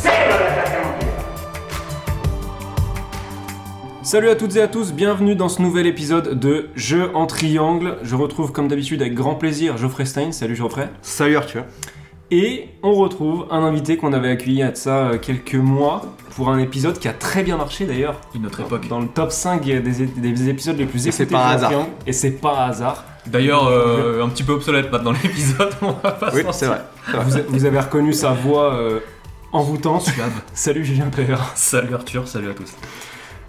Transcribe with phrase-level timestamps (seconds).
[0.00, 0.94] C'est le l'attaquant.
[4.02, 7.98] Salut à toutes et à tous, bienvenue dans ce nouvel épisode de Jeux en triangle.
[8.02, 10.32] Je retrouve comme d'habitude avec grand plaisir Geoffrey Stein.
[10.32, 10.88] Salut Geoffrey.
[11.02, 11.64] Salut Arthur.
[12.30, 16.02] Et on retrouve un invité qu'on avait accueilli de ça euh, quelques mois
[16.36, 18.20] pour un épisode qui a très bien marché d'ailleurs.
[18.34, 18.88] Une autre époque.
[18.88, 21.72] Dans le top 5 des, des épisodes les plus Et c'est écoutés pas hasard.
[22.06, 23.04] Et c'est pas un hasard.
[23.26, 26.80] D'ailleurs, euh, un petit peu obsolète maintenant l'épisode, on va pas Oui, se c'est vrai.
[27.48, 29.00] Vous avez reconnu sa voix euh,
[29.52, 30.02] envoûtante.
[30.02, 30.42] Suave.
[30.54, 31.52] Salut Julien Père.
[31.56, 32.74] Salut Arthur, salut à tous.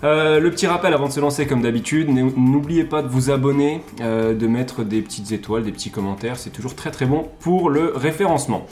[0.04, 3.82] Euh, le petit rappel avant de se lancer comme d'habitude, n'oubliez pas de vous abonner,
[4.00, 7.70] euh, de mettre des petites étoiles, des petits commentaires, c'est toujours très très bon pour
[7.70, 8.66] le référencement.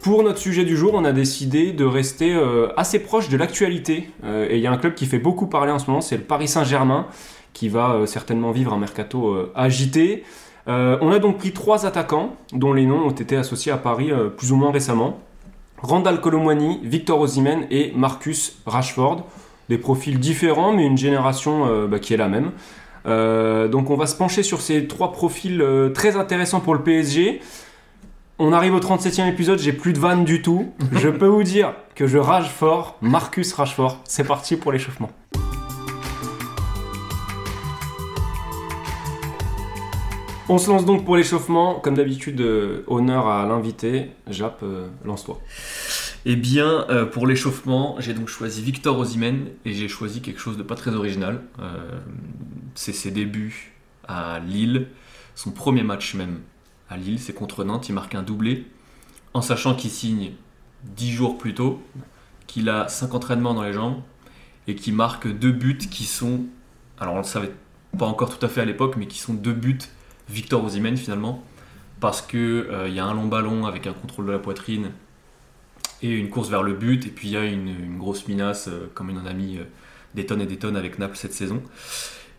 [0.00, 4.08] Pour notre sujet du jour, on a décidé de rester euh, assez proche de l'actualité.
[4.24, 6.22] Et il y a un club qui fait beaucoup parler en ce moment, c'est le
[6.22, 7.08] Paris Saint-Germain,
[7.52, 10.24] qui va euh, certainement vivre un mercato euh, agité.
[10.68, 14.10] Euh, on a donc pris trois attaquants dont les noms ont été associés à Paris
[14.36, 15.18] plus ou moins récemment.
[15.82, 19.24] Randall Colomwani, Victor Osimhen et Marcus Rashford.
[19.68, 22.52] Des profils différents mais une génération euh, bah, qui est la même.
[23.06, 26.82] Euh, donc on va se pencher sur ces trois profils euh, très intéressants pour le
[26.82, 27.40] PSG.
[28.38, 30.72] On arrive au 37e épisode, j'ai plus de vannes du tout.
[30.92, 33.98] je peux vous dire que je rage fort, Marcus Rashford.
[34.04, 35.10] C'est parti pour l'échauffement.
[40.50, 41.74] On se lance donc pour l'échauffement.
[41.74, 44.12] Comme d'habitude, euh, honneur à l'invité.
[44.30, 45.38] Jap, euh, lance-toi.
[46.24, 50.56] Eh bien, euh, pour l'échauffement, j'ai donc choisi Victor Osimhen et j'ai choisi quelque chose
[50.56, 51.42] de pas très original.
[52.74, 53.74] C'est ses débuts
[54.06, 54.88] à Lille,
[55.34, 56.40] son premier match même
[56.88, 58.66] à Lille, c'est contre Nantes, il marque un doublé,
[59.34, 60.32] en sachant qu'il signe
[60.96, 61.82] 10 jours plus tôt,
[62.46, 64.00] qu'il a 5 entraînements dans les jambes
[64.66, 66.44] et qu'il marque deux buts qui sont,
[66.98, 67.52] alors on le savait
[67.98, 69.78] pas encore tout à fait à l'époque, mais qui sont deux buts
[70.28, 71.42] Victor Osimhen finalement,
[72.00, 74.90] parce que euh, il y a un long ballon avec un contrôle de la poitrine
[76.02, 78.68] et une course vers le but, et puis il y a une, une grosse minace,
[78.68, 79.64] euh, comme il en a mis euh,
[80.14, 81.62] des tonnes et des tonnes avec Naples cette saison.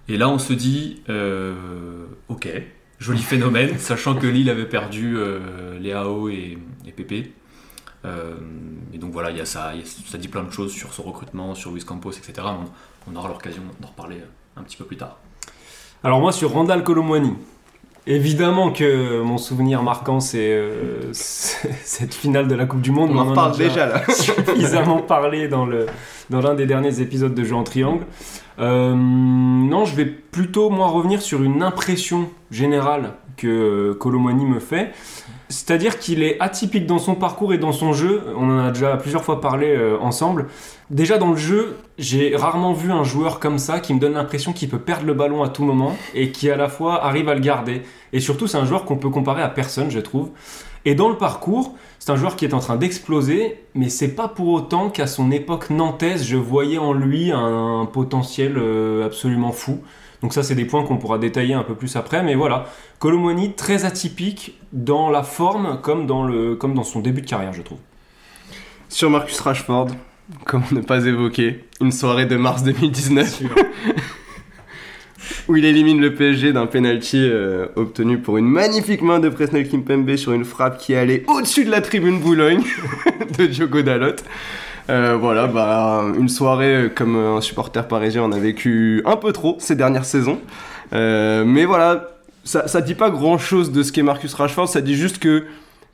[0.07, 2.49] Et là, on se dit, euh, ok,
[2.99, 6.57] joli phénomène, sachant que Lille avait perdu euh, Léao et,
[6.87, 7.33] et Pépé.
[8.05, 8.35] Euh,
[8.93, 10.71] et donc voilà, il y a ça, il y a- ça dit plein de choses
[10.71, 12.33] sur son recrutement, sur Luis Campos, etc.
[12.47, 15.17] On, on aura l'occasion d'en reparler euh, un petit peu plus tard.
[16.01, 17.33] Alors moi sur Randall Colomwani.
[18.07, 23.11] Évidemment que mon souvenir marquant c'est euh, cette finale de la Coupe du Monde.
[23.13, 24.01] On en a reparle déjà là.
[24.09, 25.85] suffisamment parlé dans le
[26.29, 28.05] dans l'un des derniers épisodes de Jeux en triangle.
[28.59, 34.59] Euh, non, je vais plutôt moi revenir sur une impression générale que euh, Colomwani me
[34.59, 34.91] fait.
[35.47, 38.21] C'est-à-dire qu'il est atypique dans son parcours et dans son jeu.
[38.37, 40.47] On en a déjà plusieurs fois parlé euh, ensemble.
[40.91, 44.53] Déjà dans le jeu, j'ai rarement vu un joueur comme ça qui me donne l'impression
[44.53, 47.33] qu'il peut perdre le ballon à tout moment et qui à la fois arrive à
[47.33, 47.81] le garder.
[48.13, 50.29] Et surtout, c'est un joueur qu'on peut comparer à personne, je trouve.
[50.85, 54.27] Et dans le parcours, c'est un joueur qui est en train d'exploser, mais c'est pas
[54.27, 59.79] pour autant qu'à son époque nantaise, je voyais en lui un potentiel euh, absolument fou.
[60.21, 62.65] Donc ça, c'est des points qu'on pourra détailler un peu plus après, mais voilà.
[62.99, 67.53] Colomwani, très atypique dans la forme comme dans, le, comme dans son début de carrière,
[67.53, 67.79] je trouve.
[68.89, 69.89] Sur Marcus Rashford,
[70.45, 73.43] comment ne pas évoquer une soirée de mars 2019
[75.47, 79.67] où il élimine le PSG d'un penalty euh, obtenu pour une magnifique main de Presnel
[79.67, 82.63] Kimpembe sur une frappe qui allait au-dessus de la tribune Boulogne
[83.37, 84.15] de Diogo Dalot.
[84.89, 89.31] Euh, voilà, bah, une soirée euh, comme un supporter parisien on a vécu un peu
[89.31, 90.39] trop ces dernières saisons.
[90.93, 92.09] Euh, mais voilà,
[92.43, 95.45] ça, ça dit pas grand chose de ce qu'est Marcus Rashford, ça dit juste que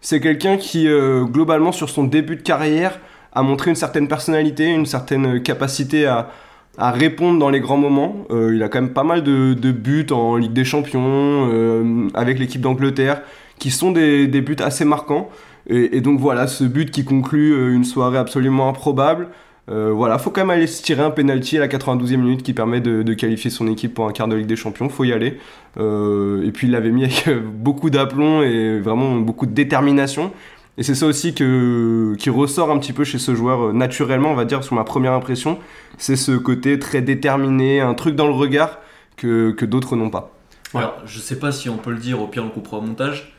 [0.05, 2.99] c'est quelqu'un qui, euh, globalement, sur son début de carrière,
[3.33, 6.29] a montré une certaine personnalité, une certaine capacité à,
[6.77, 8.27] répondre dans les grands moments.
[8.29, 12.37] Euh, il a quand même pas mal de, buts en Ligue des Champions, euh, avec
[12.37, 13.23] l'équipe d'Angleterre,
[13.57, 15.31] qui sont des buts assez marquants.
[15.67, 19.29] Et, donc voilà, ce but qui conclut euh, une soirée absolument improbable.
[19.67, 22.53] Euh, voilà, faut quand même aller se tirer un penalty à la 92e minute qui
[22.53, 24.89] permet de, qualifier son équipe pour un quart de Ligue des Champions.
[24.89, 25.39] Faut y aller.
[25.77, 30.31] Euh, et puis il l'avait mis avec beaucoup d'aplomb et vraiment beaucoup de détermination.
[30.77, 34.35] Et c'est ça aussi que, qui ressort un petit peu chez ce joueur naturellement, on
[34.35, 35.57] va dire, sur ma première impression.
[35.97, 38.79] C'est ce côté très déterminé, un truc dans le regard
[39.15, 40.31] que, d'autres n'ont pas.
[40.73, 40.81] Ouais.
[40.81, 43.34] Alors, je sais pas si on peut le dire, au pire on coupera au montage,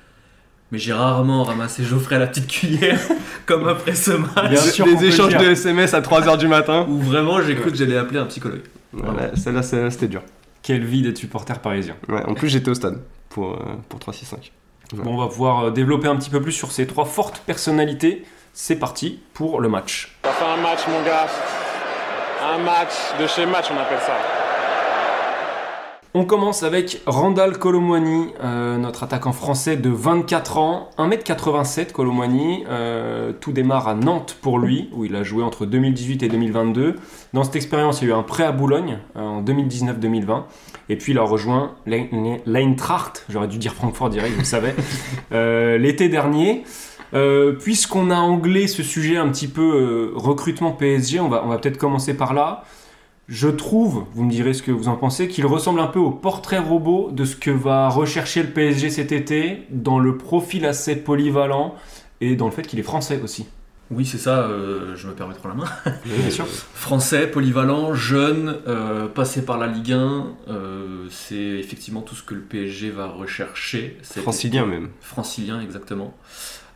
[0.72, 2.98] mais j'ai rarement ramassé Geoffrey à la petite cuillère,
[3.46, 6.86] comme après ce match, Bien sûr échanges de SMS à 3h du matin.
[6.88, 8.62] où vraiment j'ai cru que j'allais appeler un psychologue.
[8.92, 10.22] Voilà, celle-là, c'était dur.
[10.62, 11.94] Quelle vie d'être supporter parisien.
[12.08, 13.58] Ouais, en plus, j'étais au stade pour, euh,
[13.88, 14.34] pour 3-6-5.
[14.94, 15.02] Ouais.
[15.04, 18.24] Bon, on va pouvoir euh, développer un petit peu plus sur ces trois fortes personnalités.
[18.52, 20.16] C'est parti pour le match.
[20.24, 21.26] Ça fait un match, mon gars.
[22.54, 24.14] Un match de chez match, on appelle ça.
[26.18, 32.64] On commence avec Randall Colomwani, euh, notre attaquant français de 24 ans, 1m87 Colomwani.
[32.70, 36.94] Euh, tout démarre à Nantes pour lui, où il a joué entre 2018 et 2022.
[37.34, 40.44] Dans cette expérience, il y a eu un prêt à Boulogne euh, en 2019-2020.
[40.88, 44.72] Et puis il a rejoint l'Ein- l'Eintracht, j'aurais dû dire Francfort direct, vous le savez,
[45.78, 46.64] l'été dernier.
[47.60, 51.76] Puisqu'on a anglais ce sujet un petit peu recrutement PSG, on va, on va peut-être
[51.78, 52.64] commencer par là.
[53.28, 56.12] Je trouve, vous me direz ce que vous en pensez, qu'il ressemble un peu au
[56.12, 60.94] portrait robot de ce que va rechercher le PSG cet été, dans le profil assez
[60.94, 61.74] polyvalent
[62.20, 63.46] et dans le fait qu'il est français aussi.
[63.90, 65.96] Oui, c'est ça, euh, je me permets de prendre la main.
[66.04, 66.46] Bien sûr.
[66.74, 72.34] Français, polyvalent, jeune, euh, passé par la Ligue 1, euh, c'est effectivement tout ce que
[72.34, 73.96] le PSG va rechercher.
[74.02, 74.70] cet Francilien été.
[74.70, 74.88] même.
[75.00, 76.14] Francilien, exactement.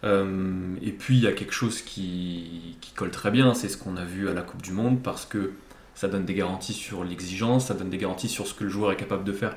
[0.02, 3.76] Euh, et puis il y a quelque chose qui, qui colle très bien, c'est ce
[3.76, 5.52] qu'on a vu à la Coupe du Monde, parce que
[6.00, 8.90] ça donne des garanties sur l'exigence, ça donne des garanties sur ce que le joueur
[8.92, 9.54] est capable de faire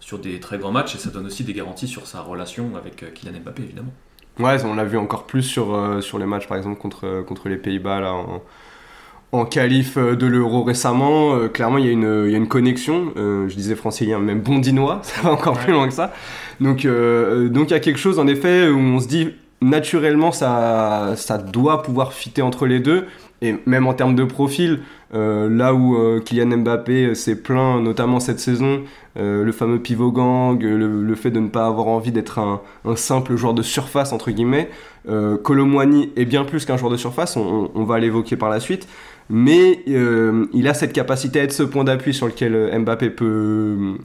[0.00, 3.02] sur des très grands matchs, et ça donne aussi des garanties sur sa relation avec
[3.02, 3.92] euh, Kylian Mbappé, évidemment.
[4.38, 7.22] Ouais, on l'a vu encore plus sur, euh, sur les matchs, par exemple, contre, euh,
[7.22, 8.42] contre les Pays-Bas, là, en,
[9.32, 11.34] en qualif de l'Euro récemment.
[11.34, 13.12] Euh, clairement, il y, a une- il y a une connexion.
[13.18, 15.64] Euh, je disais francilien, même bondinois, ça va encore Ouais.
[15.64, 16.12] plus loin que ça.
[16.60, 19.28] Donc, euh, donc il y a quelque chose, en effet, où on se dit,
[19.60, 23.06] naturellement, ça, ça doit pouvoir fitter entre les deux.
[23.44, 24.80] Et même en termes de profil,
[25.12, 28.82] là où euh, Kylian Mbappé s'est plaint, notamment cette saison,
[29.18, 32.60] euh, le fameux pivot gang, le, fait de ne pas avoir envie d'être un,
[32.96, 34.70] simple joueur de surface, entre guillemets,
[35.08, 38.88] euh, Colomwani est bien plus qu'un joueur de surface, on, va l'évoquer par la suite,
[39.28, 43.10] mais euh, il a cette capacité à être ce point d'appui sur lequel euh, Mbappé
[43.10, 43.96] peut,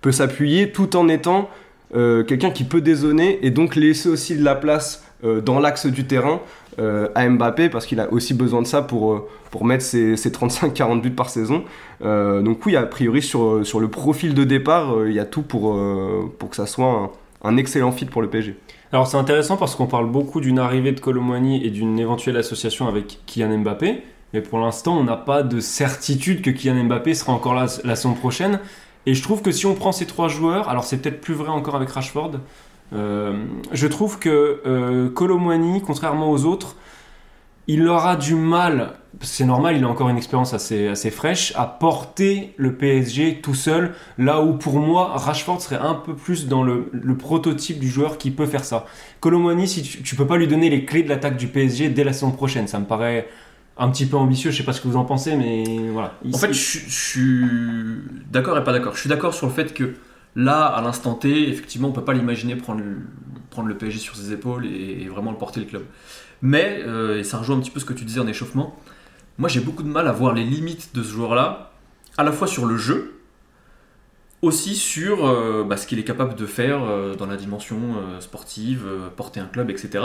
[0.00, 1.50] peut s'appuyer, tout en étant
[1.94, 5.86] euh, quelqu'un qui peut dézonner et donc laisser aussi de la place euh, dans l'axe
[5.86, 6.40] du terrain
[6.78, 10.16] euh, à Mbappé parce qu'il a aussi besoin de ça pour, euh, pour mettre ses,
[10.16, 11.64] ses 35-40 buts par saison.
[12.04, 15.40] Euh, donc oui, a priori sur, sur le profil de départ, il y a tout
[15.40, 15.78] pour,
[16.38, 17.12] pour que ça soit
[17.42, 18.56] un, excellent fit pour le PSG.
[18.92, 22.88] Alors c'est intéressant parce qu'on parle beaucoup d'une arrivée de Colomwani et d'une éventuelle association
[22.88, 24.02] avec Kylian Mbappé,
[24.34, 27.96] mais pour l'instant on n'a pas de certitude que Kylian Mbappé sera encore là la
[27.96, 28.60] saison prochaine.
[29.06, 31.48] Et je trouve que si on prend ces trois joueurs, alors c'est peut-être plus vrai
[31.48, 32.40] encore avec Rashford,
[32.92, 36.76] je trouve que euh, Colomwani, contrairement aux autres,
[37.68, 41.66] il aura du mal, c'est normal, il a encore une expérience assez, assez fraîche, à
[41.66, 46.62] porter le PSG tout seul, là où pour moi, Rashford serait un peu plus dans
[46.62, 46.88] le,
[47.18, 48.86] prototype du joueur qui peut faire ça.
[49.20, 52.04] Colomwani, si tu, tu peux pas lui donner les clés de l'attaque du PSG dès
[52.04, 53.26] la saison prochaine, ça me paraît
[53.78, 56.14] un petit peu ambitieux, je sais pas ce que vous en pensez, mais voilà.
[56.32, 57.44] En fait, je suis
[58.30, 58.94] d'accord et pas d'accord.
[58.94, 59.94] Je suis d'accord sur le fait que
[60.36, 64.66] là, à l'instant T, effectivement, on peut pas l'imaginer prendre, le- PSG sur ses épaules
[64.66, 65.82] et, vraiment le porter le club.
[66.42, 68.78] Mais, euh, et ça rejoint un petit peu ce que tu disais en échauffement,
[69.38, 71.72] moi j'ai beaucoup de mal à voir les limites de ce joueur-là,
[72.18, 73.18] à la fois sur le jeu,
[74.42, 77.80] aussi sur euh, bah, ce qu'il est capable de faire euh, dans la dimension
[78.20, 78.84] sportive,
[79.16, 80.04] porter un club, etc.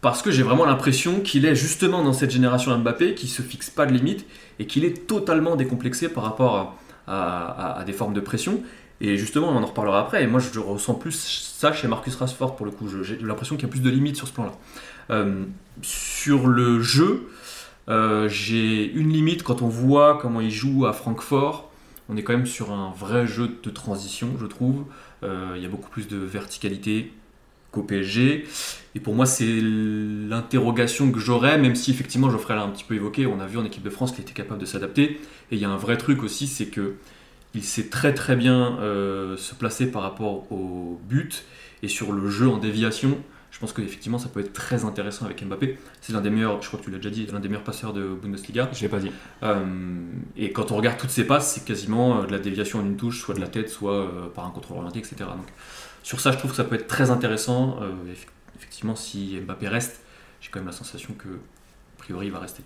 [0.00, 3.68] Parce que j'ai vraiment l'impression qu'il est justement dans cette génération Mbappé qui se fixe
[3.68, 4.26] pas de limites
[4.58, 8.62] et qu'il est totalement décomplexé par rapport à des formes de pression.
[9.00, 10.22] Et justement, on en reparlera après.
[10.22, 12.88] Et moi, je ressens plus ça chez Marcus Rashford pour le coup.
[13.02, 14.52] J'ai l'impression qu'il y a plus de limites sur ce plan-là.
[15.10, 15.44] Euh,
[15.82, 17.28] sur le jeu,
[17.88, 21.70] euh, j'ai une limite quand on voit comment il joue à Francfort.
[22.08, 24.84] On est quand même sur un vrai jeu de transition, je trouve.
[25.22, 27.12] Euh, il y a beaucoup plus de verticalité
[27.70, 28.46] qu'au PSG.
[28.94, 32.94] Et pour moi, c'est l'interrogation que j'aurais, même si effectivement Geoffrey l'a un petit peu
[32.94, 35.20] évoqué, on a vu en équipe de France qu'il était capable de s'adapter.
[35.50, 36.94] Et il y a un vrai truc aussi, c'est que
[37.54, 41.44] il sait très très bien euh, se placer par rapport au but
[41.82, 43.18] et sur le jeu en déviation.
[43.50, 45.78] Je pense qu'effectivement ça peut être très intéressant avec Mbappé.
[46.00, 47.92] C'est l'un des meilleurs, je crois que tu l'as déjà dit, l'un des meilleurs passeurs
[47.92, 48.68] de Bundesliga.
[48.72, 49.12] Je l'ai pas dit.
[49.44, 49.64] Euh,
[50.36, 52.96] et quand on regarde toutes ses passes, c'est quasiment euh, de la déviation en une
[52.96, 55.16] touche, soit de la tête, soit par un contrôle orienté, etc.
[55.20, 55.46] Donc,
[56.02, 57.78] sur ça, je trouve que ça peut être très intéressant.
[58.08, 60.00] Eff- effectivement, si Mbappé reste,
[60.40, 62.62] j'ai quand même la sensation que, a priori, il va rester.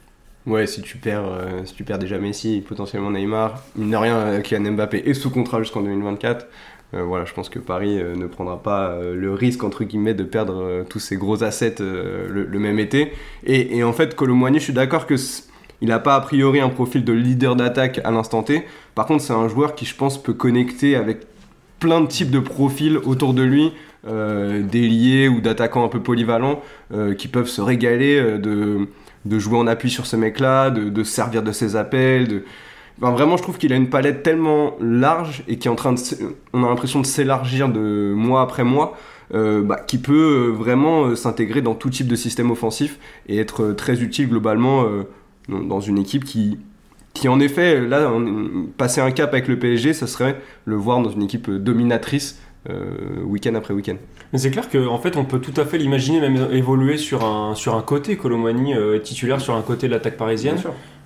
[0.46, 4.16] Ouais, si tu perds, euh, si tu perds déjà Messi potentiellement Neymar, mine de rien,
[4.16, 6.46] euh, Kylian Mbappé est sous contrat jusqu'en 2024.
[6.94, 10.24] Euh, voilà, je pense que Paris euh, ne prendra pas le risque entre guillemets de
[10.24, 13.12] perdre tous ces gros assets le, même été.
[13.44, 15.16] Et, en fait, Colomboigny, je suis d'accord que
[15.80, 18.64] il n'a pas a priori un profil de leader d'attaque à l'instant T.
[18.94, 21.18] Par contre, c'est un joueur qui, je pense, peut connecter avec
[21.78, 23.72] plein de types de profils autour de lui,
[24.08, 26.62] euh, d'ailiers ou d'attaquants un peu polyvalents,
[27.18, 28.88] qui peuvent se régaler de,
[29.24, 32.42] de jouer en appui sur ce mec-là, de, de se servir de ses appels.
[33.00, 36.00] Vraiment, je trouve qu'il a une palette tellement large et qui est en train de.
[36.52, 38.96] On a l'impression de s'élargir de mois après mois.
[39.34, 42.98] euh, bah, qui peut euh, vraiment euh, s'intégrer dans tout type de système offensif
[43.28, 44.86] et être très utile globalement
[45.48, 46.58] dans- une équipe qui,
[47.12, 48.10] qui en effet, là,
[48.78, 52.40] passer un cap avec le PSG, ça serait le voir dans une équipe dominatrice
[53.24, 53.96] week-end après week-end.
[54.32, 57.54] Mais c'est clair qu'en fait, on peut tout à fait l'imaginer même évoluer sur un,
[57.54, 58.16] sur un côté.
[58.16, 60.58] Colomani euh, est titulaire sur un côté de l'attaque parisienne.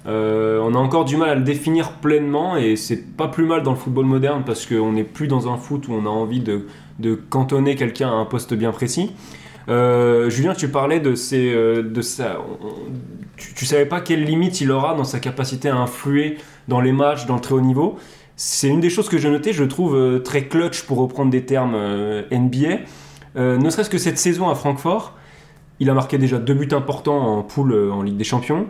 [0.07, 3.63] Euh, on a encore du mal à le définir pleinement et c'est pas plus mal
[3.63, 6.41] dans le football moderne parce qu'on n'est plus dans un foot où on a envie
[6.41, 6.67] de,
[6.99, 9.13] de cantonner quelqu'un à un poste bien précis.
[9.69, 12.39] Euh, Julien, tu parlais de, euh, de sa.
[13.37, 16.93] tu, tu savais pas quelle limite il aura dans sa capacité à influer dans les
[16.93, 17.97] matchs, dans le très haut niveau.
[18.35, 21.77] C'est une des choses que j'ai notées, je trouve très clutch pour reprendre des termes
[22.33, 22.79] NBA.
[23.37, 25.15] Euh, ne serait-ce que cette saison à Francfort,
[25.81, 28.67] il a marqué déjà deux buts importants en poule euh, en Ligue des Champions.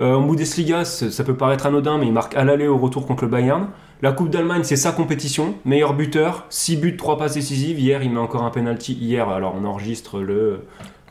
[0.00, 3.24] Euh, en Bundesliga, ça peut paraître anodin, mais il marque à l'aller au retour contre
[3.24, 3.68] le Bayern.
[4.00, 5.54] La Coupe d'Allemagne, c'est sa compétition.
[5.66, 7.78] Meilleur buteur, 6 buts, 3 passes décisives.
[7.78, 8.94] Hier, il met encore un penalty.
[8.94, 10.62] Hier, alors on enregistre le,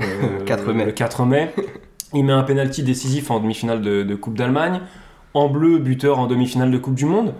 [0.01, 0.05] euh,
[0.45, 0.85] 4 mai.
[0.85, 1.53] le 4 mai.
[2.15, 4.81] Il met un penalty décisif en demi-finale de, de Coupe d'Allemagne.
[5.35, 7.35] En bleu, buteur en demi-finale de Coupe du Monde.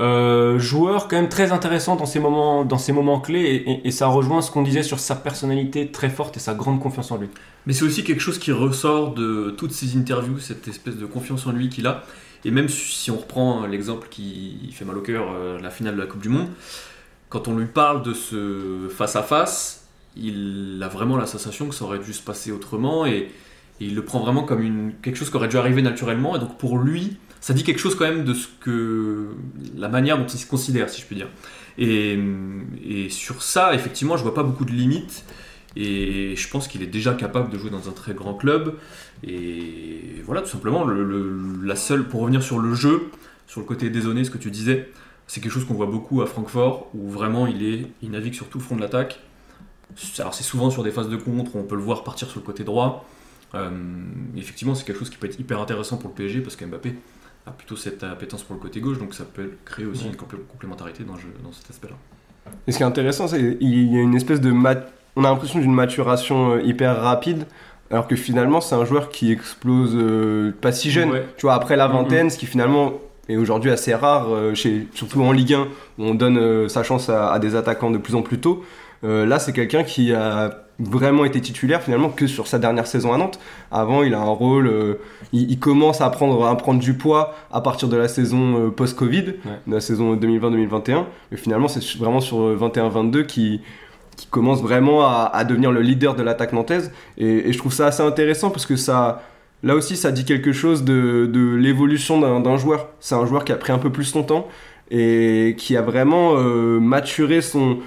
[0.00, 4.06] Euh, joueur quand même très intéressant dans ces moments, dans ces moments clés et, ça
[4.06, 7.28] rejoint ce qu'on disait sur sa personnalité très forte et sa grande confiance en lui.
[7.66, 11.46] Mais c'est aussi quelque chose qui ressort de toutes ces interviews, cette espèce de confiance
[11.46, 12.04] en lui qu'il a.
[12.44, 16.00] Et même si on reprend l'exemple qui fait mal au cœur, euh, la finale de
[16.00, 16.48] la Coupe du Monde,
[17.28, 21.98] quand on lui parle de ce face-à-face, il a vraiment la sensation que ça aurait
[21.98, 23.30] dû se passer autrement et,
[23.80, 26.34] il le prend vraiment comme quelque chose qui aurait dû arriver naturellement.
[26.34, 29.28] Et donc pour lui, ça dit quelque chose quand même de ce que
[29.76, 31.28] la manière dont il se considère, si je puis dire.
[31.78, 32.18] Et,
[33.10, 35.24] sur ça, effectivement, je vois pas beaucoup de limites.
[35.76, 38.74] Et je pense qu'il est déjà capable de jouer dans un très grand club.
[39.22, 43.10] Et voilà, tout simplement, le, le- la seule, pour revenir sur le jeu,
[43.46, 44.90] sur le côté dézonné, ce que tu disais,
[45.26, 48.48] c'est quelque chose qu'on voit beaucoup à Francfort, où vraiment il, est, il navigue sur
[48.48, 49.20] tout le front de l'attaque.
[50.18, 52.40] Alors c'est souvent sur des phases de contre, où on peut le voir partir sur
[52.40, 53.08] le côté droit.
[53.54, 53.70] Euh,
[54.36, 56.94] effectivement, c'est quelque chose qui peut être hyper intéressant pour le PSG, parce qu'Mbappé
[57.48, 60.38] a plutôt cette appétence pour le côté gauche, donc ça peut créer aussi une complé-
[60.50, 61.94] complémentarité dans, jeu- dans cet aspect-là.
[62.66, 65.30] Et ce qui est intéressant, c'est qu'il y a une espèce de mat- on a
[65.30, 67.46] l'impression d'une maturation euh, hyper rapide,
[67.90, 71.10] alors que finalement c'est un joueur qui explose euh, pas si jeune.
[71.10, 71.26] Ouais.
[71.36, 72.92] Tu vois, après la vingtaine, ce qui finalement
[73.28, 75.68] est aujourd'hui assez rare, euh, chez, surtout en Ligue 1, où
[76.04, 78.64] on donne euh, sa chance à, à des attaquants de plus en plus tôt.
[79.04, 83.12] Euh, là, c'est quelqu'un qui a vraiment été titulaire finalement que sur sa dernière saison
[83.12, 83.40] à Nantes.
[83.70, 84.94] Avant, il a un rôle, euh,
[85.32, 88.70] il, il commence à prendre, à prendre du poids à partir de la saison euh,
[88.70, 89.22] post-Covid,
[89.66, 91.04] de la saison 2020-2021.
[91.30, 93.60] Mais finalement, c'est vraiment sur euh, 21-22 qui,
[94.16, 96.92] qui commence vraiment à, à devenir le leader de l'attaque nantaise.
[97.16, 99.22] Et, et je trouve ça assez intéressant parce que ça,
[99.64, 102.88] là aussi, ça dit quelque chose de, de l'évolution d'un d'un joueur.
[103.00, 104.46] C'est un joueur qui a pris un peu plus son temps
[104.90, 107.78] et qui a vraiment euh, maturé son,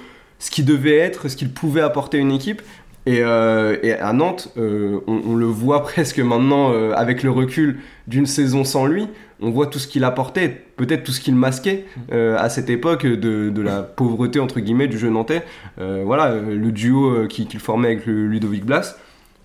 [0.42, 2.62] ce qu'il devait être, ce qu'il pouvait apporter à une équipe.
[3.06, 7.78] Et, euh, et à Nantes, euh, on, le voit presque maintenant euh, avec le recul
[8.08, 9.06] d'une saison sans lui.
[9.40, 13.60] On voit tout ce qu'il apportait, peut-être tout ce qu'il masquait à cette époque de,
[13.60, 15.42] la pauvreté entre guillemets du jeu nantais.
[15.78, 18.96] Voilà, le duo qui- qu'il formait avec Ludovic Blas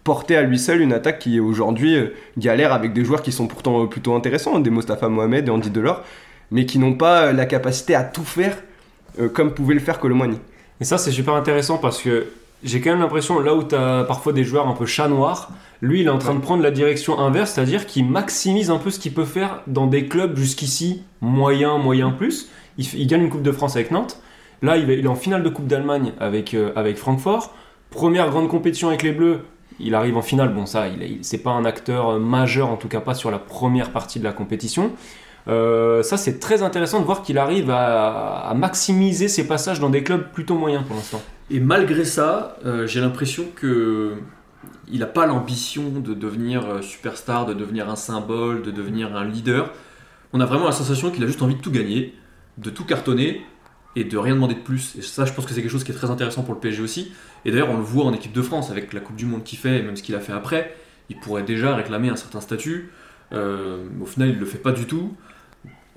[0.04, 1.98] portait à lui seul une attaque qui aujourd'hui
[2.38, 6.04] galère avec des joueurs qui sont pourtant plutôt intéressants, des Mostafa Mohamed, des Andy Delors,
[6.52, 8.56] mais qui n'ont pas la capacité à tout faire
[9.34, 10.38] comme pouvait le faire Colomani.
[10.80, 12.28] Et ça, c'est super intéressant parce que
[12.64, 15.52] j'ai quand même l'impression, là où tu as parfois des joueurs un peu chat noir,
[15.82, 18.90] lui, il est en train de prendre la direction inverse, c'est-à-dire qu'il maximise un peu
[18.90, 22.50] ce qu'il peut faire dans des clubs jusqu'ici moyen, moyen plus.
[22.78, 24.22] Il, gagne une Coupe de France avec Nantes.
[24.62, 27.54] Là, il est, en finale de Coupe d'Allemagne avec, euh, avec Francfort.
[27.90, 29.42] Première grande compétition avec les Bleus.
[29.80, 30.50] Il arrive en finale.
[30.50, 33.30] Bon, ça, il, il- c'est pas un acteur euh, majeur, en tout cas pas sur
[33.30, 34.92] la première partie de la compétition.
[35.48, 40.04] Euh, ça, c'est très intéressant de voir qu'il arrive à, maximiser ses passages dans des
[40.04, 41.22] clubs plutôt moyens pour l'instant.
[41.50, 44.16] Et malgré ça, euh, j'ai l'impression que
[44.90, 49.26] il n'a pas l'ambition de devenir euh, superstar, de devenir un symbole, de devenir un
[49.26, 49.72] leader.
[50.34, 52.14] On a vraiment la sensation qu'il a juste envie de tout gagner,
[52.58, 53.42] de tout cartonner
[53.96, 54.96] et de rien demander de plus.
[54.98, 56.82] Et ça, je pense que c'est quelque chose qui est très intéressant pour le PSG
[56.82, 57.12] aussi.
[57.46, 59.58] Et d'ailleurs, on le voit en équipe de France avec la Coupe du Monde qu'il
[59.58, 60.76] fait et même ce qu'il a fait après.
[61.10, 62.92] Il pourrait déjà réclamer un certain statut.
[63.32, 65.16] Au final, il ne le fait pas du tout.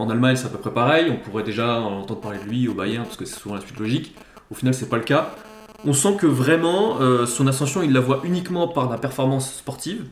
[0.01, 1.11] En Allemagne, c'est à peu près pareil.
[1.11, 3.79] On pourrait déjà entendre parler de lui au Bayern parce que c'est souvent la suite
[3.79, 4.15] logique.
[4.51, 5.35] Au final, c'est pas le cas.
[5.85, 10.07] On sent que vraiment euh, son ascension, il la voit uniquement par la performance sportive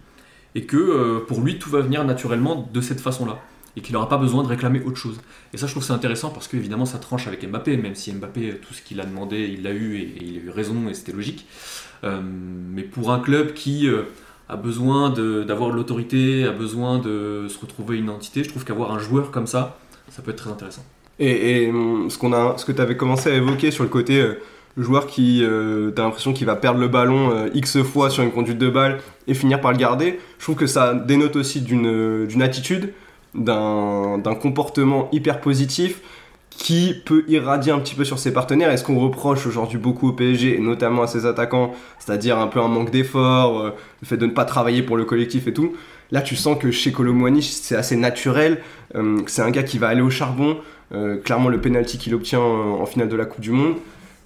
[0.54, 3.38] et que euh, pour lui, tout va venir naturellement de cette façon-là.
[3.76, 5.18] et qu'il n'aura pas besoin de réclamer autre chose.
[5.54, 8.12] Et ça, je trouve c'est intéressant parce que évidemment, ça tranche avec Mbappé, même si
[8.12, 10.95] Mbappé, tout ce qu'il a demandé, il l'a eu et, il a eu raison et
[10.95, 11.47] c'était logique.
[12.04, 14.02] Euh, mais pour un club qui euh,
[14.49, 18.93] a besoin d'avoir de l'autorité, a besoin de se retrouver une identité, je trouve qu'avoir
[18.93, 19.78] un joueur comme ça,
[20.11, 20.85] ça peut être très intéressant.
[21.19, 24.21] Et, hum, ce, qu'on a, ce que tu avais commencé à évoquer sur le côté
[24.21, 24.40] euh,
[24.76, 28.31] joueur qui, euh, t'as l'impression qu'il va perdre le ballon euh, X fois sur une
[28.31, 32.43] conduite de balle et finir par le garder, je trouve que ça dénote aussi d'une
[32.43, 32.95] attitude,
[33.35, 36.00] d'un comportement hyper positif
[36.59, 38.71] qui peut irradier un petit peu sur ses partenaires.
[38.73, 42.49] Et ce qu'on reproche aujourd'hui beaucoup au PSG, et notamment à ses attaquants, c'est-à-dire un
[42.49, 43.71] peu un manque d'effort, euh,
[44.03, 45.75] le fait de ne pas travailler pour le collectif et tout.
[46.11, 48.61] Là, tu sens que chez Colomboigny, c'est assez naturel.
[48.97, 50.59] euh, c'est un gars qui va aller au charbon.
[50.93, 53.77] Euh, clairement, le penalty qu'il obtient en, finale de la Coupe du Monde,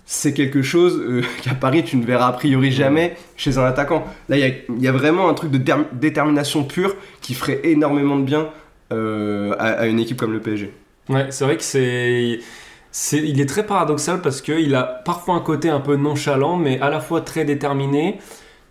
[0.07, 1.03] c'est quelque chose
[1.43, 4.07] qu'à Paris, tu ne verras a priori jamais chez un attaquant.
[4.31, 8.25] Là, il y a, vraiment un truc de term- détermination pure qui ferait énormément de
[8.25, 8.49] bien
[8.91, 10.73] à, à une équipe comme le PSG.
[11.09, 12.39] Ouais, c'est vrai que c'est.
[12.91, 16.79] c'est- il est très paradoxal parce qu'il a parfois un côté un peu nonchalant, mais
[16.81, 18.19] à la fois très déterminé.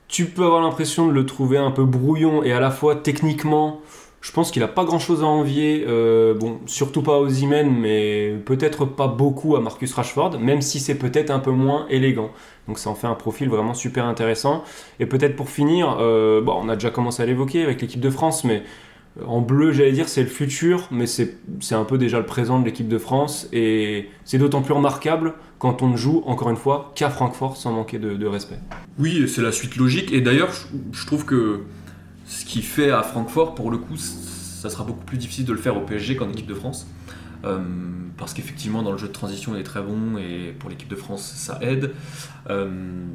[0.10, 3.82] Tu peux avoir l'impression de le trouver un peu brouillon et à la fois techniquement,
[4.22, 5.86] je pense qu'il a pas grand chose à envier.
[5.88, 10.80] euh, bon, surtout pas aux Imen, mais peut-être pas beaucoup à Marcus Rashford, même si
[10.80, 12.32] c'est peut-être un peu moins élégant.
[12.68, 14.64] Donc ça en fait un profil vraiment super intéressant.
[15.00, 18.10] Et peut-être pour finir, euh, bon, on a déjà commencé à l'évoquer avec l'équipe de
[18.12, 18.64] France, mais
[19.26, 21.36] en bleu, j'allais dire, c'est le futur, mais c'est
[21.72, 23.48] un peu déjà le présent de l'équipe de France.
[23.52, 27.74] Et c'est d'autant plus remarquable quand on ne joue, encore une fois, qu'à Francfort sans
[27.74, 28.60] manquer de, respect.
[29.00, 30.14] Oui, c'est la suite logique.
[30.14, 30.52] Et d'ailleurs,
[30.92, 31.62] je, trouve que
[32.26, 35.60] ce qu'il fait à Francfort, pour le coup, ça sera beaucoup plus difficile de le
[35.60, 36.88] faire au PSG qu'en équipe de France.
[37.44, 37.60] Euh,
[38.18, 40.96] parce qu'effectivement, dans le jeu de transition, il est très bon et pour l'équipe de
[40.96, 41.94] France, ça aide.
[42.50, 43.06] Euh,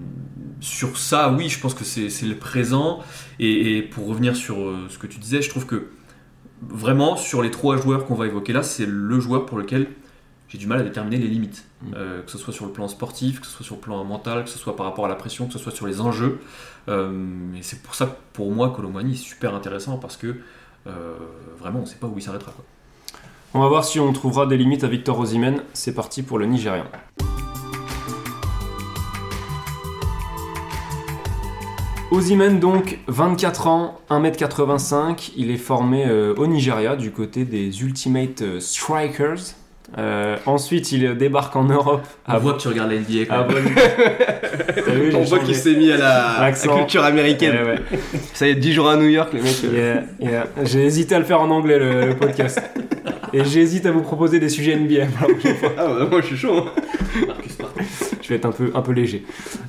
[0.60, 3.00] sur ça, oui, je pense que c'est le présent.
[3.38, 5.88] Et, et pour revenir sur euh, ce que tu disais, je trouve que
[6.62, 9.88] vraiment, sur les trois joueurs qu'on va évoquer là, c'est le joueur pour lequel
[10.48, 11.64] j'ai du mal à déterminer les limites.
[11.94, 14.44] Euh, que ce soit sur le plan sportif, que ce soit sur le plan mental,
[14.44, 16.40] que ce soit par rapport à la pression, que ce soit sur les enjeux.
[16.88, 20.36] Euh, et c'est pour ça que pour moi, Colomani est super intéressant parce que
[20.86, 21.16] euh,
[21.58, 22.52] vraiment, on ne sait pas où il s'arrêtera.
[22.52, 22.64] quoi.
[23.54, 25.62] On va voir si on trouvera des limites à Victor Osimhen.
[25.72, 26.84] C'est parti pour le Nigérian.
[32.10, 38.42] Osimhen donc, 24 ans, 1m85, il est formé euh, au Nigeria du côté des Ultimate
[38.42, 39.54] euh, Strikers.
[39.98, 42.06] Euh, ensuite, il débarque en Europe.
[42.28, 43.24] On voit que tu regardes la NBA.
[43.28, 43.64] Ah, Quand même.
[43.64, 43.70] bon.
[44.84, 47.54] T'as vu, On voit qu'il s'est mis à la, à culture américaine.
[47.56, 47.98] Ouais, ouais.
[48.34, 49.62] Ça y est, 10 jours à New York, les mecs.
[49.62, 50.46] Yeah, yeah.
[50.64, 52.60] J'ai hésité à le faire en anglais le, le podcast.
[53.36, 55.06] Et j'hésite à vous proposer des sujets NBA.
[55.06, 55.72] pour la prochaine fois.
[55.78, 56.56] Ah, bah, moi je suis chaud.
[56.56, 57.34] hein.
[58.22, 59.24] Je vais être un peu, un peu léger.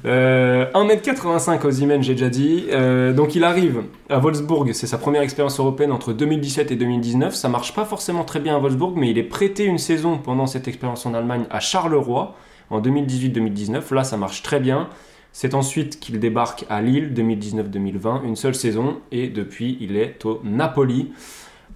[0.06, 2.65] Euh, 1m85 Osimhen, j'ai déjà dit.
[2.71, 7.36] Euh, donc il arrive à Wolfsburg, c'est sa première expérience européenne entre 2017 et 2019.
[7.36, 10.47] Ça marche pas forcément très bien à Wolfsburg, mais il est prêté une saison pendant
[10.47, 12.36] cette expérience en Allemagne à Charleroi
[12.69, 13.93] en 2018-2019.
[13.93, 14.88] Là, ça marche très bien.
[15.34, 20.41] C'est ensuite qu'il débarque à Lille 2019-2020, une seule saison, et depuis il est au
[20.43, 21.12] Napoli.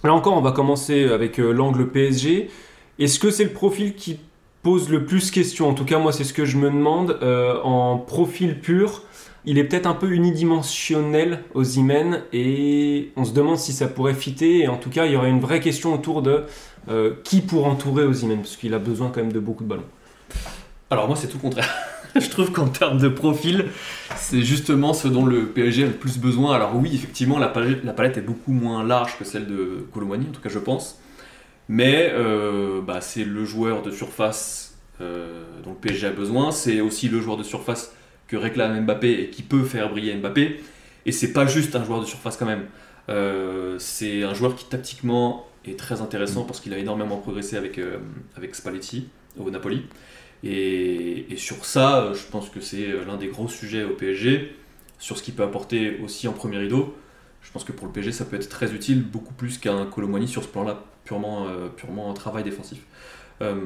[0.04, 2.50] Là encore, on va commencer avec euh, l'angle PSG.
[2.98, 4.18] Est-ce que c'est le profil qui
[4.62, 5.68] pose le plus question?
[5.68, 7.18] En tout cas, moi, c'est ce que je me demande.
[7.22, 9.04] Euh, en profil pur,
[9.44, 14.14] il est peut-être un peu unidimensionnel aux Imen et on se demande si ça pourrait
[14.14, 14.60] fitter.
[14.60, 16.44] Et en tout cas, il y aurait une vraie question autour de
[16.88, 19.68] euh, qui pour entourer aux Imen, parce qu'il a besoin quand même de beaucoup de
[19.68, 19.84] ballons.
[20.90, 21.72] Alors moi, c'est tout le contraire.
[22.20, 23.66] Je trouve qu'en termes de profil,
[24.16, 26.54] c'est justement ce dont le PSG a le plus besoin.
[26.54, 30.40] Alors oui, effectivement, la palette, est beaucoup moins large que celle de Colomani, en tout
[30.40, 31.00] cas je pense.
[31.68, 36.52] Mais euh, bah, c'est le joueur de surface euh, dont le PSG a besoin.
[36.52, 37.94] C'est aussi le joueur de surface
[38.28, 40.62] que réclame Mbappé et qui peut faire briller Mbappé.
[41.06, 42.66] Et c'est pas juste un joueur de surface quand même.
[43.08, 47.80] Euh, c'est un joueur qui tactiquement est très intéressant parce qu'il a énormément progressé avec,
[48.36, 49.86] avec Spalletti au Napoli.
[50.44, 54.56] Et, sur ça, euh, je pense que c'est euh, l'un des gros sujets au PSG,
[54.98, 56.96] sur ce qu'il peut apporter aussi en premier rideau.
[57.42, 60.28] Je pense que pour le PSG, ça peut être très utile, beaucoup plus qu'un Colomani
[60.28, 62.80] sur ce plan-là, purement, euh, purement un travail défensif.
[63.40, 63.56] Euh,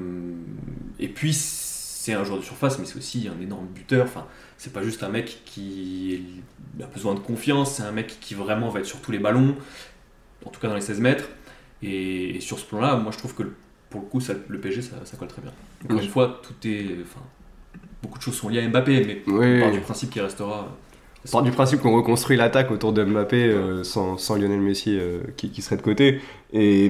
[0.99, 4.05] et puis, c'est un joueur de surface, mais c'est aussi un énorme buteur.
[4.05, 6.43] Enfin, c'est pas juste un mec qui
[6.83, 9.55] a besoin de confiance, c'est un mec qui vraiment va être sur tous les ballons,
[10.45, 11.29] en tout cas dans les 16 mètres.
[11.83, 13.43] Et, et sur ce plan-là, moi je trouve que
[13.90, 15.53] pour le coup, ça- le PSG, ça, ça colle très bien.
[15.85, 16.05] Encore Oui.
[16.05, 16.87] une fois, tout est.
[17.03, 17.20] Enfin,
[18.03, 19.59] beaucoup de choses sont liées à Mbappé, mais Oui.
[19.59, 20.68] on part du principe qu'il restera.
[21.27, 24.96] On part du principe qu'on reconstruit l'attaque autour de Mbappé euh, sans, sans Lionel Messi
[24.96, 26.20] euh, qui, qui serait de côté.
[26.53, 26.87] Et,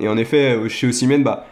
[0.00, 1.46] et en effet, euh, chez Osimhen, bah,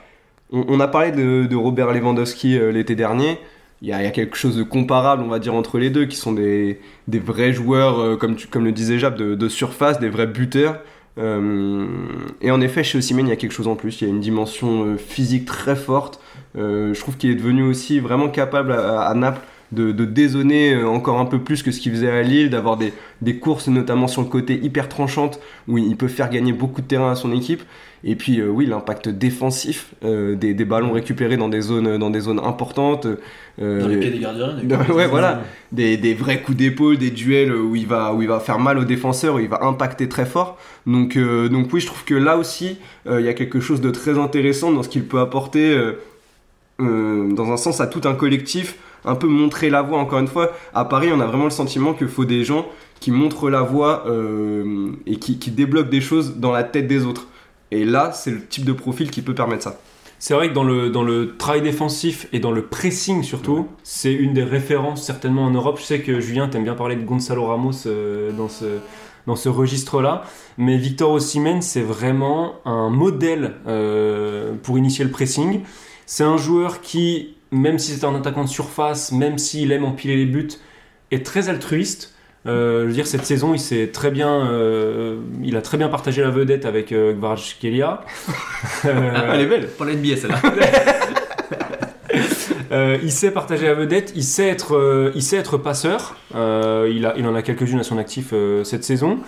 [0.52, 3.38] on, on a parlé de, de Robert Lewandowski euh, l'été dernier.
[3.82, 5.90] Il y, a, il y a quelque chose de comparable, on va dire, entre les
[5.90, 9.48] deux, qui sont des, des vrais joueurs, comme, tu, comme le disait Jab, de, de
[9.50, 10.80] surface, des vrais buteurs.
[11.18, 11.86] Euh,
[12.40, 14.00] et en effet, chez Osimhen, il y a quelque chose en plus.
[14.00, 16.20] Il y a une dimension euh, physique très forte.
[16.56, 19.40] Euh, je trouve qu'il est devenu aussi vraiment capable à, à Naples
[19.72, 22.76] de, de dézonner euh, encore un peu plus que ce qu'il faisait à Lille, d'avoir
[22.76, 26.80] des, des courses notamment sur le côté hyper tranchantes où il peut faire gagner beaucoup
[26.82, 27.62] de terrain à son équipe.
[28.04, 32.10] Et puis euh, oui, l'impact défensif euh, des, des ballons récupérés dans des zones, dans
[32.10, 33.06] des zones importantes.
[33.60, 34.54] euh, Dans les pieds des gardiens.
[34.62, 35.42] des- ouais, voilà.
[35.72, 38.78] Des, des vrais coups d'épaule, des duels où il, va, où il va faire mal
[38.78, 40.56] aux défenseurs, où il va impacter très fort.
[40.86, 42.76] Donc, donc oui, je trouve que là aussi,
[43.10, 45.76] il y a quelque chose de très intéressant dans ce qu'il peut apporter,
[46.78, 48.76] dans un sens, à tout un collectif,
[49.06, 49.98] un peu montrer la voie.
[49.98, 52.66] Encore une fois, à Paris, on a vraiment le sentiment qu'il faut des gens
[53.00, 57.04] qui montrent la voie euh, et qui, qui débloquent des choses dans la tête des
[57.04, 57.28] autres.
[57.70, 59.78] Et là, c'est le type de profil qui peut permettre ça.
[60.18, 64.14] C'est vrai que dans le, dans le travail défensif et dans le pressing surtout, c'est
[64.14, 65.78] une des références certainement en Europe.
[65.78, 68.64] Je sais que Julien, t'aimes bien parler de Gonzalo Ramos euh, dans ce,
[69.26, 70.24] dans ce registre-là.
[70.56, 75.60] Mais Victor Osimhen, c'est vraiment un modèle euh, pour initier le pressing.
[76.06, 80.16] C'est un joueur qui, même si c'est un attaquant de surface, même s'il aime empiler
[80.16, 80.48] les buts,
[81.10, 82.14] est très altruiste.
[82.46, 85.88] Euh, je veux dire, cette saison, il s'est très bien, euh, il a très bien
[85.88, 88.02] partagé la vedette avec euh, Kvaratskhelia.
[88.84, 89.66] Euh, Elle est belle.
[89.68, 90.40] Pas la NBA celle-là.
[92.72, 96.16] Euh, il sait partager la vedette, il sait être, il sait être passeur.
[96.34, 99.20] Il, a, il en a quelques-unes à son actif cette saison.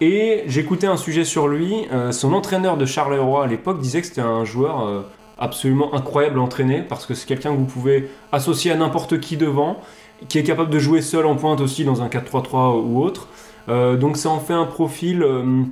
[0.00, 1.86] Et j'écoutais un sujet sur lui.
[2.12, 5.04] son entraîneur de Charleroi à l'époque disait que c'était un joueur
[5.38, 9.36] absolument incroyable à entraîner parce que c'est quelqu'un que vous pouvez associer à n'importe qui
[9.36, 9.80] devant,
[10.28, 13.28] qui est capable de jouer seul en pointe aussi dans un 4-3-3 ou autre.
[13.68, 15.62] Euh, donc ça en fait un profil euh,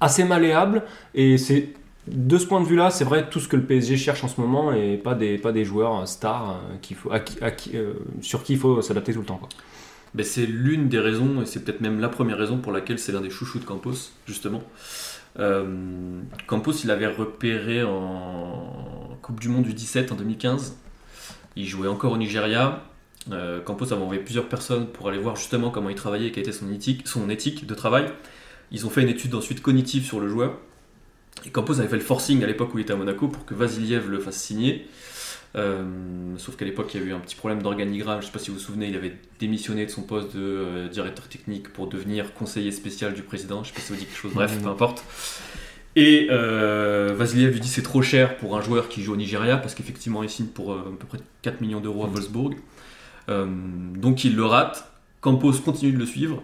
[0.00, 0.82] assez malléable
[1.14, 1.70] et c'est
[2.06, 4.40] de ce point de vue-là, c'est vrai tout ce que le PSG cherche en ce
[4.40, 6.60] moment et pas des, pas des joueurs euh, stars
[6.96, 7.10] faut,
[8.20, 9.38] sur qui il faut s'adapter tout le temps.
[9.38, 9.48] Quoi.
[10.14, 13.10] Ben, c'est l'une des raisons, et c'est peut-être même la première raison pour laquelle c'est
[13.10, 14.62] l'un des chouchous de Campos, justement.
[15.38, 20.76] Euh, Campos, il avait repéré en Coupe du Monde du 17 en 2015.
[21.56, 22.84] Il jouait encore au Nigeria.
[23.32, 26.42] Euh, Campos avait envoyé plusieurs personnes pour aller voir justement comment il travaillait et quelle
[26.42, 28.06] était son éthique, son éthique de travail.
[28.70, 30.58] Ils ont fait une étude ensuite cognitive sur le joueur.
[31.46, 33.54] Et Campos avait fait le forcing à l'époque où il était à Monaco pour que
[33.54, 34.86] Vasiliev le fasse signer.
[35.56, 35.84] Euh,
[36.36, 38.20] sauf qu'à l'époque, il y a eu un petit problème d'organigramme.
[38.20, 40.42] Je ne sais pas si vous vous souvenez, il avait démissionné de son poste de
[40.42, 43.62] euh, directeur technique pour devenir conseiller spécial du président.
[43.62, 44.34] Je ne sais pas si ça vous dit quelque chose.
[44.34, 45.04] Bref, peu importe.
[45.96, 49.58] Et euh, Vasiliev lui dit c'est trop cher pour un joueur qui joue au Nigeria
[49.58, 52.56] parce qu'effectivement il signe pour euh, à peu près 4 millions d'euros à Wolfsburg.
[53.28, 53.46] Euh,
[53.96, 54.90] donc il le rate.
[55.20, 56.42] Campos continue de le suivre.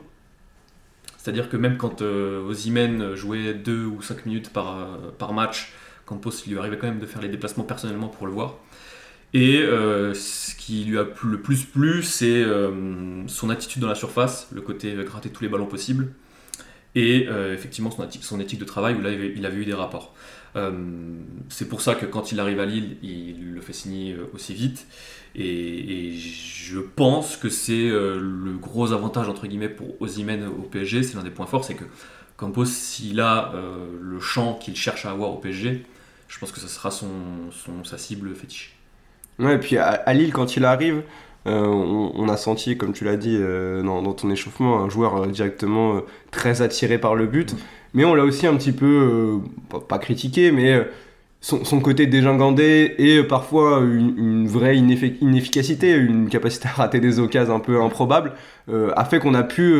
[1.18, 5.74] C'est-à-dire que même quand Osimhen jouait 2 ou 5 minutes par, par match,
[6.06, 8.54] Campos il lui arrivait quand même de faire les déplacements personnellement pour le voir.
[9.32, 13.94] Et euh, ce qui lui a le plus plu, c'est euh, son attitude dans la
[13.94, 16.12] surface, le côté euh, gratter tous les ballons possibles,
[16.96, 20.12] et effectivement son, éthique de travail où là il avait, eu des rapports.
[21.48, 24.88] C'est pour ça que quand il arrive à Lille, il le fait signer aussi vite.
[25.36, 31.14] Et, je pense que c'est le gros avantage entre guillemets pour Osimhen au PSG, c'est
[31.14, 31.84] l'un des points forts, c'est que
[32.36, 33.52] Campos, s'il a
[34.02, 35.86] le champ qu'il cherche à avoir au PSG,
[36.26, 37.52] je pense que ce sera son-
[37.84, 38.79] sa cible fétiche.
[39.48, 41.02] Et puis à, Lille, quand il arrive,
[41.46, 45.26] euh, on, a senti, comme tu l'as dit euh, dans, ton échauffement, un joueur euh,
[45.28, 46.00] directement
[46.30, 47.54] très attiré par le but.
[47.94, 49.40] Mais on l'a aussi un petit peu,
[49.88, 50.86] pas- critiqué, mais
[51.40, 57.56] son, côté dégingandé et parfois une, vraie ineffi- inefficacité, une capacité à rater des occasions
[57.56, 58.32] un peu improbables,
[58.70, 59.74] a fait qu'on a pu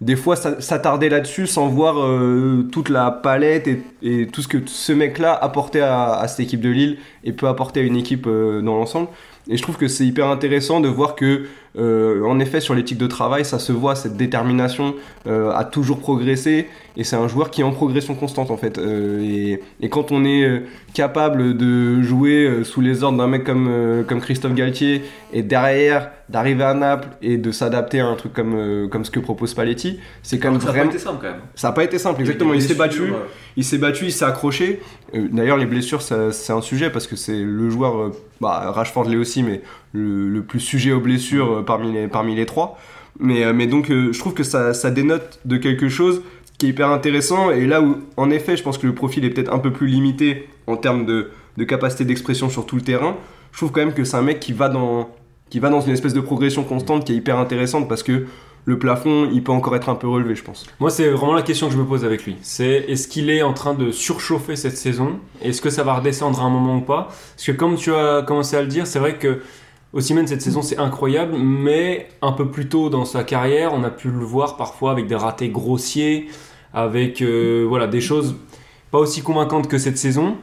[0.00, 3.68] des fois s'a- s'attarder là-dessus sans voir euh, toute la palette
[4.02, 7.48] et, tout ce que ce mec-là apportait à, à cette équipe de Lille et peut
[7.48, 9.08] apporter à une équipe euh, dans l'ensemble.
[9.48, 11.46] Et je trouve que c'est hyper intéressant de voir que,
[11.78, 14.94] euh, en effet, sur l'éthique de travail, ça se voit, cette détermination
[15.26, 16.66] euh, à toujours progresser.
[16.96, 18.78] Et c'est un joueur qui est en progression constante, en fait.
[18.78, 20.60] Euh, et, et quand on est euh,
[20.94, 25.02] capable de jouer euh, sous les ordres d'un mec comme, euh, comme Christophe Galtier,
[25.32, 29.10] et derrière d'arriver à Naples et de s'adapter à un truc comme, euh, comme ce
[29.10, 30.90] que propose Paletti, c'est quand même ça n'a pas vraiment.
[30.92, 31.40] été simple quand même.
[31.54, 32.54] Ça n'a pas été simple, exactement.
[32.54, 33.12] Il s'est battu,
[33.56, 34.80] il s'est battu, il s'est accroché.
[35.14, 38.70] Euh, D'ailleurs, les blessures, ça- c'est un sujet parce que c'est le joueur, euh, bah,
[38.72, 39.60] Rashford l'est aussi, mais
[39.92, 42.78] le, plus sujet aux blessures euh, parmi les, parmi les trois.
[43.18, 46.22] Mais, euh, mais donc, euh, je trouve que ça, ça dénote de quelque chose
[46.58, 47.50] qui est hyper intéressant.
[47.50, 49.86] Et là où, en effet, je pense que le profil est peut-être un peu plus
[49.86, 53.16] limité en termes de, de capacité d'expression sur tout le terrain,
[53.52, 55.10] je trouve quand même que c'est un mec qui va dans
[55.48, 58.26] qui va dans une espèce de progression constante qui est hyper intéressante parce que
[58.66, 60.64] le plafond, il peut encore être un peu relevé, je pense.
[60.78, 62.36] Moi, c'est vraiment la question que je me pose avec lui.
[62.40, 65.18] C'est est-ce qu'il est en train de surchauffer cette saison?
[65.42, 67.08] Est-ce que ça va redescendre à un moment ou pas?
[67.34, 69.40] Parce que comme tu as commencé à le dire, c'est vrai que
[69.92, 73.90] Osimhen cette saison c'est incroyable, mais un peu plus tôt dans sa carrière, on a
[73.90, 76.28] pu le voir parfois avec des ratés grossiers,
[76.72, 78.36] avec euh, voilà, des choses
[78.90, 80.36] pas aussi convaincantes que cette saison.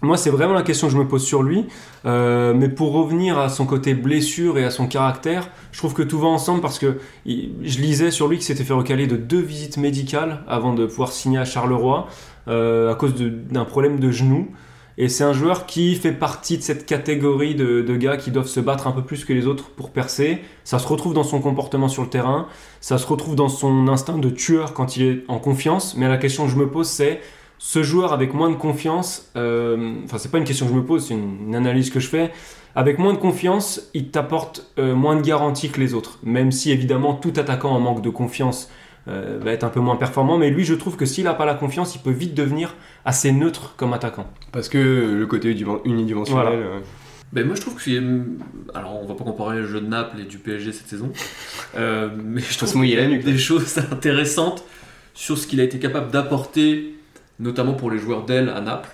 [0.00, 1.66] Moi, c'est vraiment la question que je me pose sur lui.
[2.06, 6.02] Euh, mais pour revenir à son côté blessure et à son caractère, je trouve que
[6.02, 9.40] tout va ensemble parce que je lisais sur lui qu'il s'était fait recaler de deux
[9.40, 12.06] visites médicales avant de pouvoir signer à Charleroi
[12.46, 14.48] euh, à cause d'un problème de genou.
[15.00, 18.58] Et c'est un joueur qui fait partie de cette catégorie de, gars qui doivent se
[18.58, 20.40] battre un peu plus que les autres pour percer.
[20.64, 22.48] Ça se retrouve dans son comportement sur le terrain,
[22.80, 25.96] ça se retrouve dans son instinct de tueur quand il est en confiance.
[25.96, 27.20] Mais la question que je me pose, c'est
[27.58, 30.84] ce joueur avec moins de confiance, euh, enfin c'est pas une question que je me
[30.84, 32.32] pose, c'est une, une analyse que je fais.
[32.74, 36.18] Avec moins de confiance, il t'apporte euh, moins de garanties que les autres.
[36.24, 38.68] Même si évidemment tout attaquant en manque de confiance
[39.08, 40.36] euh, va être un peu moins performant.
[40.36, 42.74] Mais lui, je trouve que s'il n'a pas la confiance, il peut vite devenir
[43.08, 44.26] assez neutre comme attaquant.
[44.52, 44.78] Parce que
[45.18, 46.44] le côté unidimen- unidimensionnel.
[46.44, 46.58] Voilà.
[46.58, 46.80] euh,
[47.32, 48.00] Ben moi je trouve que c'est...
[48.74, 51.10] Alors on va pas comparer le jeu de Naples et du PSG cette saison,
[51.76, 54.62] Euh, mais je trouve qu'il y a la nuque, des choses intéressantes
[55.14, 56.94] sur ce qu'il a été capable d'apporter,
[57.40, 58.90] notamment pour les joueurs d'aile à Naples.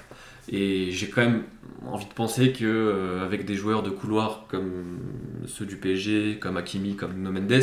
[0.51, 1.43] Et j'ai quand même
[1.87, 4.99] envie de penser que euh, avec des joueurs de couloir comme
[5.47, 7.63] ceux du PSG, comme Hakimi, comme Nuno Mendes,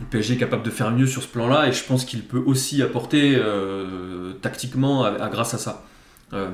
[0.00, 1.68] le PSG est capable de faire mieux sur ce plan-là.
[1.68, 5.84] Et je pense qu'il peut aussi apporter euh, tactiquement grâce à ça.
[6.32, 6.50] Euh,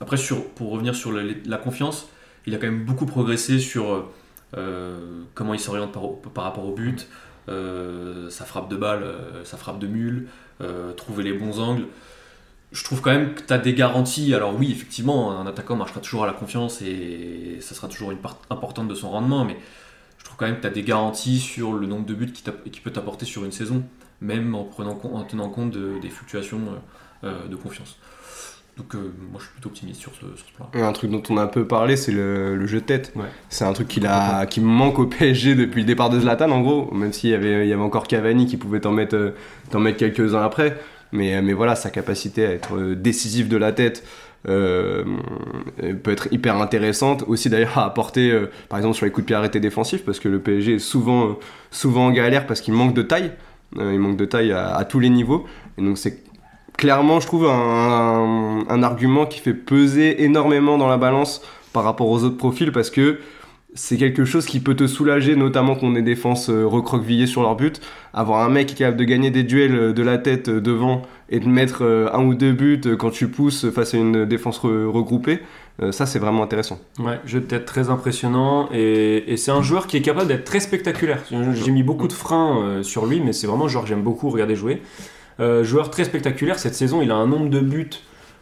[0.00, 0.16] après,
[0.54, 2.08] pour revenir sur la, confiance,
[2.46, 4.08] il a quand même beaucoup progressé sur
[4.56, 5.92] euh, comment il s'oriente
[6.32, 7.08] par, rapport au but,
[7.48, 9.04] sa frappe de balle,
[9.44, 10.28] sa frappe de mule,
[10.96, 11.86] trouver les bons angles.
[12.72, 14.34] Je trouve quand même que tu as des garanties.
[14.34, 18.18] Alors oui, effectivement, un attaquant marchera toujours à la confiance et ça sera toujours une
[18.18, 19.56] part importante de son rendement, mais
[20.34, 22.90] trouve quand même que tu as des garanties sur le nombre de buts qu'il peut
[22.90, 23.82] t'apporter sur une saison,
[24.20, 26.60] même en, prenant, en tenant compte de- des fluctuations
[27.24, 27.98] euh, euh, de confiance.
[28.76, 30.68] Donc euh, moi je suis plutôt optimiste sur ce, sur ce plan.
[30.74, 33.12] Et un truc dont on a un peu parlé, c'est le, le jeu de tête.
[33.14, 33.26] Ouais.
[33.48, 36.50] C'est un truc qu'il a, qui me manque au PSG depuis le départ de Zlatan,
[36.50, 36.92] en gros.
[36.92, 39.34] Même s'il y avait, il y avait encore Cavani qui pouvait t'en mettre,
[39.70, 40.76] t'en mettre quelques-uns après.
[41.12, 44.02] Mais, mais voilà, sa capacité à être décisif de la tête
[44.48, 45.04] euh,
[46.02, 47.24] peut être hyper intéressante.
[47.26, 50.20] Aussi d'ailleurs à apporter, euh, par exemple, sur les coups de pied arrêtés défensifs, parce
[50.20, 51.32] que le PSG est souvent, euh,
[51.70, 53.32] souvent en galère parce qu'il manque de taille.
[53.76, 55.46] Il manque de taille à, tous les niveaux.
[55.78, 56.22] Et donc c'est
[56.76, 62.22] clairement, je trouve, un argument qui fait peser énormément dans la balance par rapport aux
[62.22, 63.18] autres profils parce que
[63.74, 67.42] c'est quelque chose qui peut te soulager, notamment qu'on ait des défenses euh, recroquevillées sur
[67.42, 67.80] leur but.
[68.12, 70.60] Avoir un mec qui est capable de gagner des duels euh, de la tête euh,
[70.60, 74.60] devant et de mettre un ou deux buts quand tu pousses face à une défense
[74.60, 75.40] re- regroupée,
[75.90, 76.78] ça c'est vraiment intéressant.
[76.98, 80.60] Ouais, jeu de tête très impressionnant et, c'est un joueur qui est capable d'être très
[80.60, 81.24] spectaculaire.
[81.30, 84.28] J'ai mis beaucoup de freins sur lui, mais c'est vraiment un joueur que j'aime beaucoup
[84.28, 84.82] regarder jouer.
[85.40, 87.90] Joueur très spectaculaire, cette saison il a un nombre de buts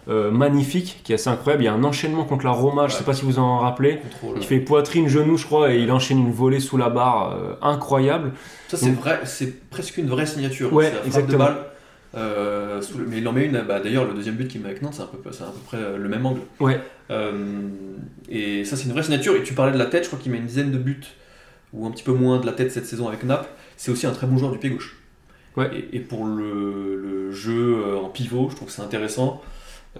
[0.09, 1.63] euh, magnifique qui est assez incroyable.
[1.63, 3.99] Il y a un enchaînement contre la Roma, je sais pas si vous en rappelez.
[3.99, 4.37] Contrôle.
[4.39, 7.55] Il fait poitrine, genou, je crois, et il enchaîne une volée sous la barre euh,
[7.63, 8.33] incroyable.
[8.69, 10.73] Ça, c'est Donc- vrai, c'est presque une vraie signature.
[10.73, 11.33] Ouais, exactement.
[11.33, 11.57] De balle,
[12.17, 13.63] euh, sous le- mais il en met une.
[13.67, 15.61] bah, D'ailleurs, le deuxième but qu'il met avec Nantes, c'est à peu, c'est à peu
[15.67, 16.41] près le même angle.
[16.61, 16.81] Ouais.
[18.29, 19.37] Et ça, c'est une vraie signature.
[19.37, 21.01] Et tu parlais de la tête, je crois qu'il met une dizaine de buts,
[21.73, 23.49] ou un petit peu moins de la tête cette saison avec Naples.
[23.77, 24.97] C'est aussi un très bon joueur du pied gauche.
[25.57, 25.71] Ouais.
[25.93, 29.41] Et, et pour le, le jeu en pivot, je trouve que c'est intéressant,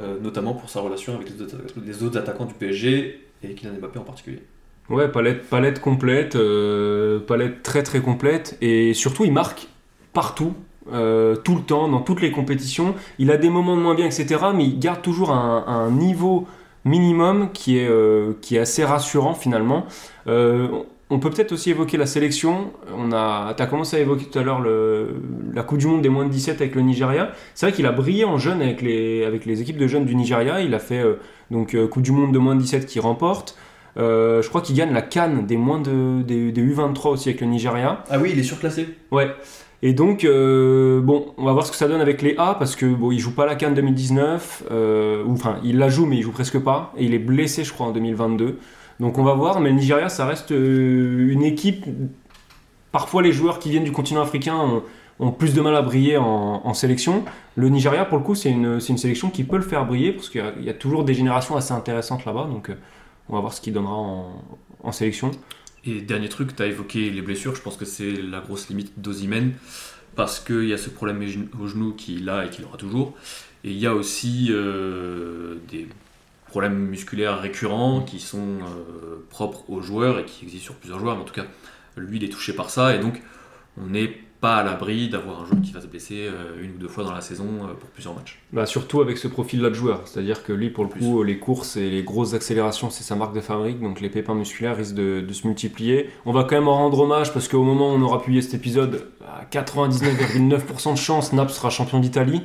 [0.01, 4.05] euh, notamment pour sa relation avec les autres, attaquants du PSG et Kylian Mbappé en
[4.05, 4.43] particulier.
[4.89, 9.69] Ouais, palette, palette complète, euh, palette très très complète, et surtout il marque
[10.13, 10.55] partout,
[10.93, 12.95] euh, tout le temps, dans toutes les compétitions.
[13.19, 16.47] Il a des moments de moins bien, etc., mais il garde toujours un, niveau
[16.85, 19.87] minimum qui est, assez rassurant finalement.
[21.13, 22.73] On peut peut-être aussi évoquer la sélection.
[22.97, 26.25] On a, as commencé à évoquer tout à l'heure la Coupe du Monde des moins
[26.25, 27.33] de 17 avec le Nigeria.
[27.55, 30.15] C'est vrai qu'il a brillé en jeune avec les, avec les équipes de jeunes du
[30.15, 30.61] Nigeria.
[30.61, 31.15] Il a fait euh,
[31.51, 33.59] donc euh, Coupe du Monde de moins de 17 qui remporte.
[33.99, 37.43] Euh, je crois qu'il gagne la canne des moins de des, des U23 aussi avec
[37.43, 38.05] le Nigeria.
[38.09, 38.89] Ah oui, il est surclassé.
[39.11, 39.29] Ouais.
[39.83, 42.75] Et donc euh, bon, on va voir ce que ça donne avec les A parce
[42.77, 44.65] que bon, il joue pas la canne 2019.
[44.71, 46.93] euh, ou enfin, il la joue mais il joue presque pas.
[46.97, 48.59] Et il est blessé, je crois, en 2022.
[49.03, 49.61] Donc on va voir.
[49.61, 51.85] Mais le Nigeria, ça reste euh, une équipe.
[52.93, 54.83] Parfois, les joueurs qui viennent du continent africain
[55.19, 57.25] ont, plus de mal à briller en, sélection.
[57.57, 60.43] Le Nigeria, pour le coup, c'est une, sélection qui peut le faire briller parce qu'il
[60.61, 62.45] y a- toujours des générations assez intéressantes là-bas.
[62.45, 62.75] Donc euh,
[63.29, 64.43] on va voir ce qu'il donnera en,
[64.83, 65.33] en sélection.
[65.85, 69.01] Et dernier truc, tu as évoqué les blessures, je pense que c'est la grosse limite
[69.01, 69.55] d'Ozimène,
[70.15, 71.21] parce qu'il y a ce problème
[71.61, 73.15] au genou qu'il a et qu'il aura toujours.
[73.65, 75.89] Et il y a aussi euh, des
[76.53, 81.17] problèmes musculaires récurrents qui sont euh, propres aux joueurs et qui existent sur plusieurs joueurs,
[81.17, 81.47] mais en tout cas,
[81.97, 83.23] lui, il est touché par ça, et donc
[83.81, 86.79] on est pas à l'abri d'avoir un joueur qui va se blesser euh, une ou
[86.79, 88.39] deux fois dans la saison euh, pour plusieurs matchs.
[88.53, 90.03] Bah, surtout avec ce profil-là de joueur.
[90.05, 91.01] C'est-à-dire que lui, pour le Plus.
[91.01, 93.81] coup, les courses et les grosses accélérations, c'est sa marque de fabrique.
[93.81, 96.11] Donc les pépins musculaires risquent de, de se multiplier.
[96.27, 98.55] On va quand même en rendre hommage parce qu'au moment où on aura publié cet
[98.55, 102.43] épisode, à 99,9% de chance, Naples sera champion d'Italie.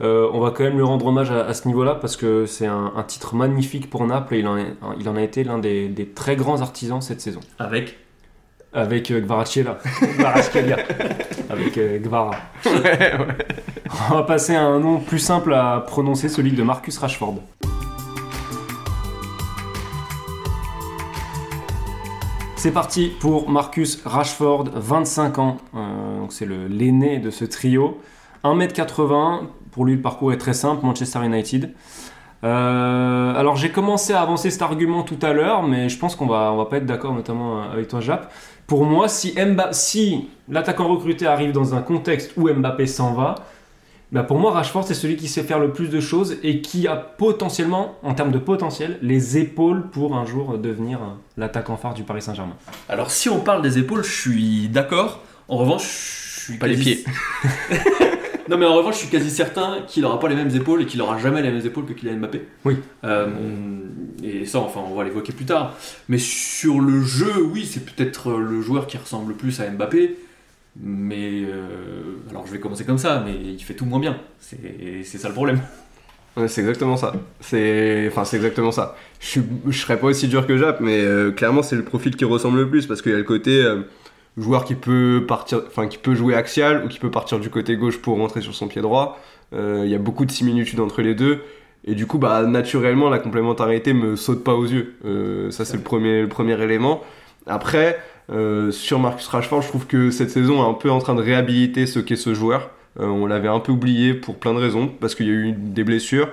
[0.00, 2.66] Euh, on va quand même lui rendre hommage à, à ce niveau-là parce que c'est
[2.66, 5.58] un, un titre magnifique pour Naples et il en, est- il en a été l'un
[5.58, 7.40] des, des très grands artisans cette saison.
[7.58, 7.98] Avec
[8.72, 9.20] Avec euh.
[11.50, 12.30] Avec euh, Gvara.
[14.10, 17.36] On va passer à un nom plus simple à prononcer, celui de Marcus Rashford.
[22.56, 25.56] C'est parti pour Marcus Rashford, 25 ans.
[25.76, 28.00] Euh, donc c'est le- l'aîné de ce trio.
[28.44, 31.72] 1m80, pour lui le parcours est très simple, Manchester United.
[32.44, 36.26] Euh, alors j'ai commencé à avancer cet argument tout à l'heure, mais je pense qu'on
[36.26, 38.32] va, on va pas être d'accord, notamment euh, avec toi Jap.
[38.68, 43.34] Pour moi, si, Mba- si l'attaquant recruté arrive dans un contexte où Mbappé s'en va,
[44.12, 46.86] bah pour moi Rashford c'est celui qui sait faire le plus de choses et qui
[46.86, 51.94] a potentiellement, en termes de potentiel, les épaules pour un jour devenir euh, l'attaquant phare
[51.94, 52.54] du Paris Saint-Germain.
[52.88, 55.22] Alors si on parle des épaules, je suis d'accord.
[55.48, 57.04] En revanche, je suis Pas les pieds.
[58.48, 60.86] non mais en revanche, je suis quasi certain qu'il n'aura pas les mêmes épaules et
[60.86, 62.42] qu'il n'aura jamais les mêmes épaules que Kylian Mbappé.
[62.64, 62.76] Oui.
[63.04, 63.26] Euh,
[64.22, 65.74] et ça, enfin, on va l'évoquer plus tard.
[66.08, 70.16] Mais sur le jeu, oui, c'est peut-être le joueur qui ressemble le plus à Mbappé.
[70.80, 74.18] Mais euh, alors je vais commencer comme ça, mais il fait tout moins bien.
[74.40, 75.60] C'est ça le problème.
[76.36, 77.14] Ouais, c'est exactement ça.
[77.40, 78.96] C'est, enfin, c'est exactement ça.
[79.18, 79.42] Je, suis...
[79.66, 82.58] je serais pas aussi dur que Jap, mais euh, clairement, c'est le profil qui ressemble
[82.60, 83.80] le plus parce qu'il y a le côté euh,
[84.40, 87.76] joueur qui peut partir, enfin, qui peut jouer axial ou qui peut partir du côté
[87.76, 89.18] gauche pour rentrer sur son pied droit.
[89.52, 91.40] Euh, Il y a beaucoup de similitudes entre les deux.
[91.84, 94.94] Et du coup, bah, naturellement, la complémentarité me saute pas aux yeux.
[95.04, 97.02] Euh, ça, c'est le premier, le premier élément.
[97.46, 97.98] Après,
[98.30, 101.22] euh, sur Marcus Rashford, je trouve que cette saison est un peu en train de
[101.22, 102.70] réhabiliter ce qu'est ce joueur.
[103.00, 105.84] On l'avait un peu oublié pour plein de raisons, parce qu'il y a eu des
[105.84, 106.28] blessures,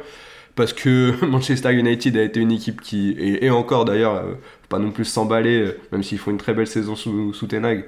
[0.56, 4.34] parce que Manchester United a été une équipe qui, et, et encore d'ailleurs, euh,
[4.70, 7.66] pas non plus s'emballer, euh, même s'ils font une très belle saison sous, sous Ten
[7.66, 7.86] Hag,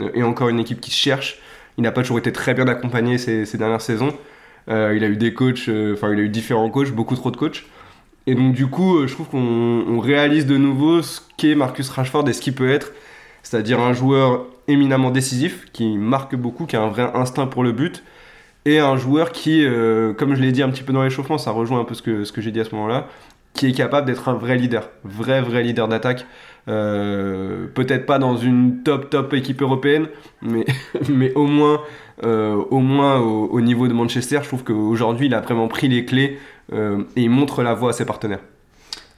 [0.00, 1.38] euh, et encore une équipe qui cherche.
[1.78, 4.12] Il n'a pas toujours été très bien accompagné ces, dernières saisons.
[4.68, 7.64] Il a eu des coachs, enfin il a eu différents coachs, beaucoup trop de coachs.
[8.26, 9.38] Et donc du coup, je trouve qu'on
[9.88, 12.92] on réalise de nouveau ce qu'est Marcus Rashford et ce qu'il peut être,
[13.42, 17.72] c'est-à-dire un joueur éminemment décisif, qui marque beaucoup, qui a un vrai instinct pour le
[17.72, 18.02] but,
[18.64, 21.50] et un joueur qui, euh, comme je l'ai dit un petit peu dans l'échauffement, ça
[21.50, 23.06] rejoint un peu ce que, ce que j'ai dit à ce moment-là,
[23.54, 26.26] qui est capable d'être un vrai leader, vrai vrai leader d'attaque.
[26.68, 30.08] Euh, Peut-être pas dans une top top équipe européenne,
[30.42, 30.66] mais,
[31.08, 31.80] mais au moins,
[32.24, 35.88] euh, au, moins au, au niveau de Manchester, je trouve qu'aujourd'hui il a vraiment pris
[35.88, 36.38] les clés
[36.72, 38.38] et il montre la voie à ses partenaires.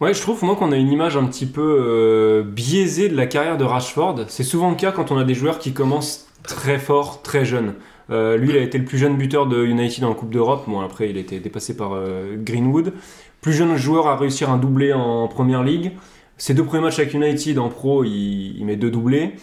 [0.00, 3.58] Ouais, je trouve moi qu'on a une image un petit peu biaisée de la carrière
[3.58, 4.24] de Rashford.
[4.28, 7.74] C'est souvent le cas quand on a des joueurs qui commencent très fort, très jeunes.
[8.10, 10.64] Euh, lui, il a été le plus jeune buteur de United en Coupe d'Europe.
[10.66, 12.92] Bon, après, il a été dépassé par euh, Greenwood.
[13.40, 15.92] Plus jeune joueur à réussir un doublé en Première Ligue.
[16.38, 19.34] Ses deux premiers matchs avec United en pro, il, met deux doublés.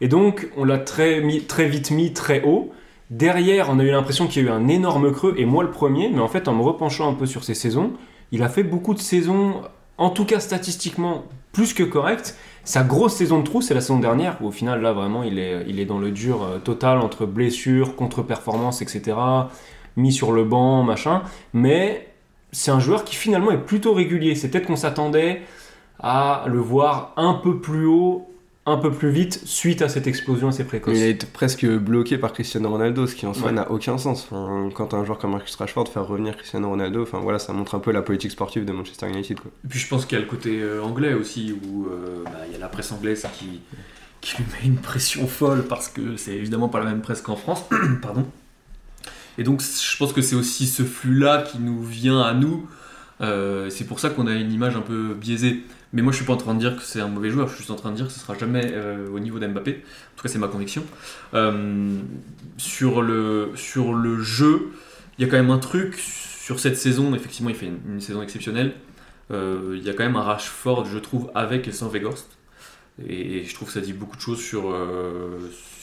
[0.00, 2.70] Et donc, on l'a très, très vite mis très haut.
[3.10, 5.70] Derrière, on a eu l'impression qu'il y a eu un énorme creux, et moi le
[5.70, 7.92] premier, mais en fait, en me repenchant un peu sur ses saisons,
[8.32, 9.62] il a fait beaucoup de saisons,
[9.96, 12.36] en tout cas statistiquement, plus que correctes.
[12.66, 15.38] Sa grosse saison de trou, c'est la saison dernière, où au final, là, vraiment, il
[15.38, 19.16] est, dans le dur euh, total entre blessures, contre-performances, etc.,
[19.96, 21.22] mis sur le banc, machin.
[21.54, 22.08] Mais
[22.50, 24.34] c'est un joueur qui finalement est plutôt régulier.
[24.34, 25.42] C'est peut-être qu'on s'attendait
[26.00, 28.28] à le voir un peu plus haut,
[28.66, 30.96] un peu plus vite, suite à cette explosion assez précoce.
[30.96, 33.52] Il a été presque bloqué par Cristiano Ronaldo, ce qui en soi Ouais.
[33.52, 34.26] n'a aucun sens.
[34.30, 37.74] Enfin, quand un joueur comme Marcus Rashford faire revenir Cristiano Ronaldo, enfin voilà, ça montre
[37.76, 39.38] un peu la politique sportive de Manchester United.
[39.38, 39.50] Quoi.
[39.64, 42.32] Et puis je pense qu'il y a le côté euh, anglais aussi, où euh, bah,
[42.46, 43.60] il y a la presse anglaise qui,
[44.20, 47.36] qui lui met une pression folle parce que c'est évidemment pas la même presse qu'en
[47.36, 47.64] France.
[48.02, 48.26] Pardon.
[49.38, 52.66] Et donc je pense que c'est aussi ce flux-là qui nous vient à nous.
[53.20, 55.62] Euh, c'est pour ça qu'on a une image un peu biaisée.
[55.92, 57.52] Mais moi je suis pas en train de dire que c'est un mauvais joueur, je
[57.52, 59.70] suis juste en train de dire que ce sera jamais euh, au niveau d'Mbappé.
[59.72, 60.84] En tout cas c'est ma conviction.
[61.34, 61.98] Euh,
[62.56, 64.72] sur, le, sur le jeu,
[65.18, 68.22] il y a quand même un truc sur cette saison, effectivement il fait une, saison
[68.22, 68.74] exceptionnelle.
[69.30, 72.28] Euh, Il y a quand même un Rashford, je trouve, avec et sans Weghorst.
[73.06, 74.74] Et je trouve que ça dit beaucoup de choses sur,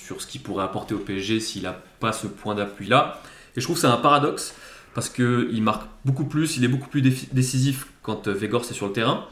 [0.04, 3.22] sur ce qu'il pourrait apporter au PSG s'il n'a pas ce point d'appui-là.
[3.56, 4.56] Et je trouve que c'est un paradoxe
[4.96, 8.94] parce qu'il marque beaucoup plus, il est beaucoup plus décisif quand Weghorst est sur le
[8.94, 9.28] terrain.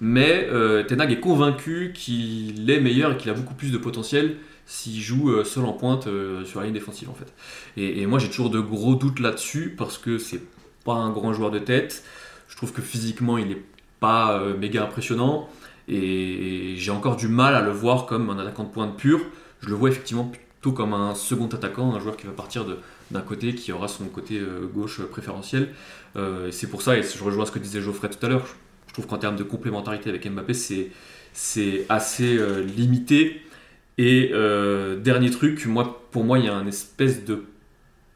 [0.00, 3.78] Mais euh, Ten Hag est convaincu qu'il est meilleur et qu'il a beaucoup plus de
[3.78, 4.36] potentiel
[4.66, 7.32] s'il joue euh, seul en pointe euh, sur la ligne défensive en fait.
[7.76, 10.40] Et, moi j'ai toujours de gros doutes là-dessus parce que c'est
[10.84, 12.02] pas un grand joueur de tête.
[12.48, 13.62] Je trouve que physiquement il est
[14.00, 15.48] pas méga impressionnant
[15.88, 19.20] et j'ai encore du mal à le voir comme un attaquant de pointe pur.
[19.62, 22.66] Je le vois effectivement plutôt comme un second attaquant, un joueur qui va partir
[23.10, 24.40] d'un côté, qui aura son côté
[24.74, 25.70] gauche préférentiel.
[26.50, 28.46] C'est pour ça, et je rejoins ce que disait Geoffrey tout à l'heure,
[28.94, 30.54] je trouve qu'en termes de complémentarité avec Mbappé,
[31.32, 33.42] c'est assez euh, limité.
[33.98, 35.66] Et euh, dernier truc,
[36.12, 37.42] pour moi, il y a un espèce de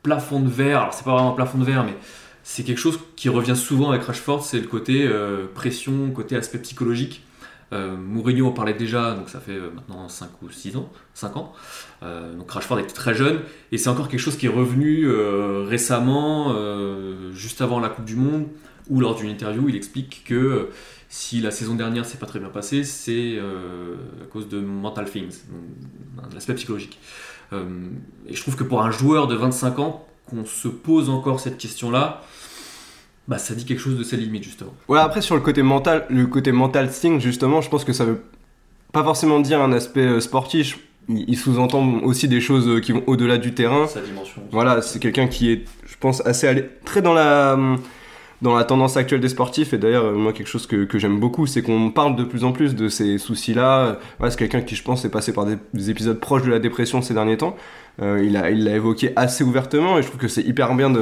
[0.05, 0.83] plafond de verre.
[0.83, 1.97] Alors, c'est pas vraiment un plafond de verre, mais
[2.45, 6.59] c'est quelque chose qui revient souvent avec Rashford, c'est le côté euh, pression, côté aspect
[6.59, 7.24] psychologique.
[7.70, 11.53] Mourinho en parlait déjà, donc ça fait maintenant 5 ou 6 ans, 5 ans.
[12.01, 13.41] Donc Rashford était très jeune,
[13.72, 15.07] et c'est encore quelque chose qui est revenu
[15.66, 16.57] récemment,
[17.35, 18.47] juste avant la Coupe du Monde,
[18.89, 20.70] où lors d'une interview, il explique que euh,
[21.09, 25.11] si la saison dernière s'est pas très bien passée, c'est euh, à cause de mental
[25.11, 25.43] things,
[26.32, 26.99] l'aspect psychologique.
[27.53, 27.64] Euh,
[28.26, 31.57] et je trouve que pour un joueur de 25 ans, qu'on se pose encore cette
[31.57, 32.22] question-là,
[33.26, 34.74] bah, ça dit quelque chose de ses limites, justement.
[34.89, 38.05] Ouais, après sur le côté mental, le côté mental thing, justement, je pense que ça
[38.05, 38.22] veut
[38.93, 40.78] pas forcément dire un aspect sportif.
[41.11, 43.86] Il, sous-entend aussi des choses qui vont au-delà du terrain.
[43.86, 44.43] Sa dimension.
[44.51, 47.57] Voilà, c'est quelqu'un qui est, je pense, assez allé, très dans la,
[48.41, 49.72] dans la tendance actuelle des sportifs.
[49.72, 52.53] Et d'ailleurs, moi, quelque chose que, que j'aime beaucoup, c'est qu'on parle de plus en
[52.53, 53.99] plus de ces soucis-là.
[54.22, 57.03] C'est quelqu'un qui, je pense, est passé par des, des épisodes proches de la dépression
[57.03, 57.57] ces derniers temps.
[58.01, 60.93] Euh, il l'a évoqué assez ouvertement et je trouve que c'est hyper bien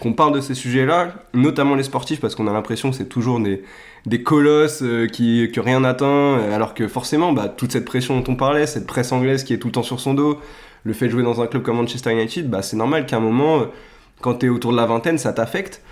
[0.00, 3.40] qu'on parle de ces sujets-là, notamment les sportifs, parce qu'on a l'impression que c'est toujours
[3.40, 3.62] des,
[4.06, 8.32] des colosses euh, qui, que rien n'atteint, alors que forcément, bah, toute cette pression dont
[8.32, 10.40] on parlait, cette presse anglaise qui est tout le temps sur son dos,
[10.84, 13.20] le fait de jouer dans un club comme Manchester United, bah, c'est normal qu'à un
[13.20, 13.64] moment, euh,
[14.22, 15.82] quand tu es autour de la vingtaine, ça t'affecte.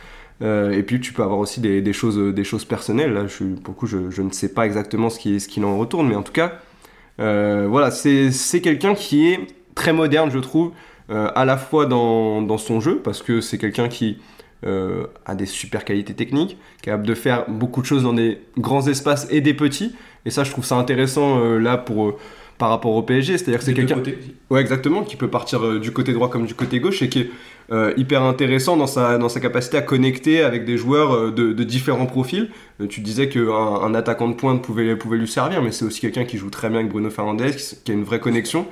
[0.42, 3.12] Euh, et puis tu peux avoir aussi des, choses, euh, des choses personnelles.
[3.12, 5.78] Là, je, pour le coup, je, ne sais pas exactement ce qui, ce qu'il en
[5.78, 6.54] retourne, mais en tout cas,
[7.20, 9.40] euh, voilà, c'est quelqu'un qui est
[9.74, 10.72] très moderne, je trouve,
[11.10, 14.18] à la fois dans, dans son jeu, parce que c'est quelqu'un qui
[14.64, 19.26] a des super qualités techniques, capable de faire beaucoup de choses dans des grands espaces
[19.30, 19.94] et des petits.
[20.24, 22.18] Et ça, je trouve ça intéressant là pour,
[22.64, 23.36] par rapport au PSG.
[23.36, 24.02] C'est-à-dire que c'est quelqu'un.
[24.48, 27.20] Ouais, exactement, qui peut partir euh, du côté droit comme du côté gauche et qui
[27.20, 27.30] est
[27.70, 31.52] euh, hyper intéressant dans sa, dans sa capacité à connecter avec des joueurs euh, de,
[31.52, 32.48] de différents profils.
[32.88, 36.24] Tu disais qu'un un attaquant de pointe pouvait, pouvait lui servir, mais c'est aussi quelqu'un
[36.24, 37.50] qui joue très bien avec Bruno Fernandes,
[37.84, 38.66] qui, a une vraie connexion.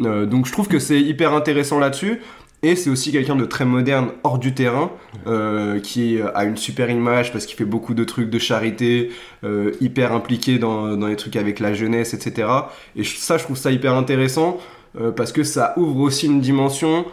[0.00, 2.20] Euh, donc je trouve que c'est hyper intéressant là-dessus.
[2.62, 4.90] Et c'est aussi quelqu'un de très moderne hors du terrain,
[5.26, 9.10] euh, qui a une super image parce qu'il fait beaucoup de trucs de charité,
[9.44, 12.48] euh, hyper impliqué dans, les trucs avec la jeunesse, etc.
[12.96, 14.58] Et ça, je trouve ça hyper intéressant
[15.00, 17.06] euh, parce que ça ouvre aussi une dimension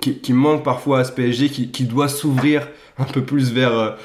[0.00, 2.66] qui, manque parfois à ce PSG, qui, doit s'ouvrir
[2.96, 3.98] un peu plus vers,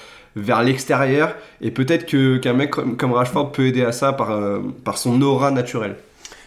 [0.61, 1.35] l'extérieur.
[1.61, 5.95] Et peut-être que, qu'un mec comme, Rashford peut aider à ça par son aura naturelle.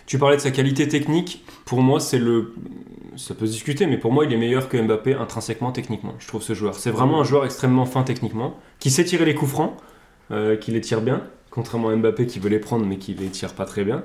[0.07, 1.43] Tu parlais de sa qualité technique.
[1.65, 2.53] Pour moi, c'est le.
[3.17, 6.15] Ça peut se discuter, mais pour moi, il est meilleur que Mbappé intrinsèquement, techniquement.
[6.19, 6.75] Je trouve ce joueur.
[6.75, 9.75] C'est vraiment un joueur extrêmement fin techniquement, qui sait tirer les coups francs,
[10.31, 13.29] euh, qui les tire bien, contrairement à Mbappé qui veut les prendre, mais qui les
[13.29, 14.05] tire pas très bien.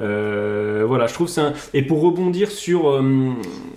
[0.00, 1.52] Euh, voilà, je trouve c'est un...
[1.72, 3.32] Et pour rebondir sur, euh,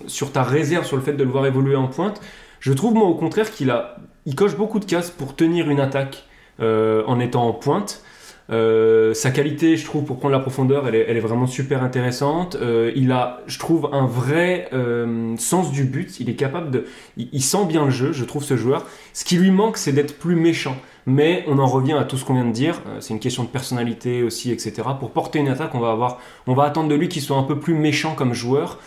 [0.06, 2.20] sur ta réserve, sur le fait de le voir évoluer en pointe,
[2.60, 5.80] je trouve moi au contraire qu'il a, il coche beaucoup de cases pour tenir une
[5.80, 6.24] attaque
[6.60, 8.04] en étant en pointe.
[8.50, 12.56] Euh, sa qualité, je trouve, pour prendre la profondeur, elle est, vraiment super intéressante.
[12.60, 16.20] Euh, il a, je trouve, un vrai euh, sens du but.
[16.20, 16.86] Il est capable de,
[17.16, 18.86] il, il sent bien le jeu, je trouve, ce joueur.
[19.12, 20.76] Ce qui lui manque, c'est d'être plus méchant.
[21.06, 22.80] Mais on en revient à tout ce qu'on vient de dire.
[23.00, 24.82] C'est une question de personnalité aussi, etc.
[25.00, 27.42] Pour porter une attaque, on va avoir, on va attendre de lui qu'il soit un
[27.42, 28.78] peu plus méchant comme joueur,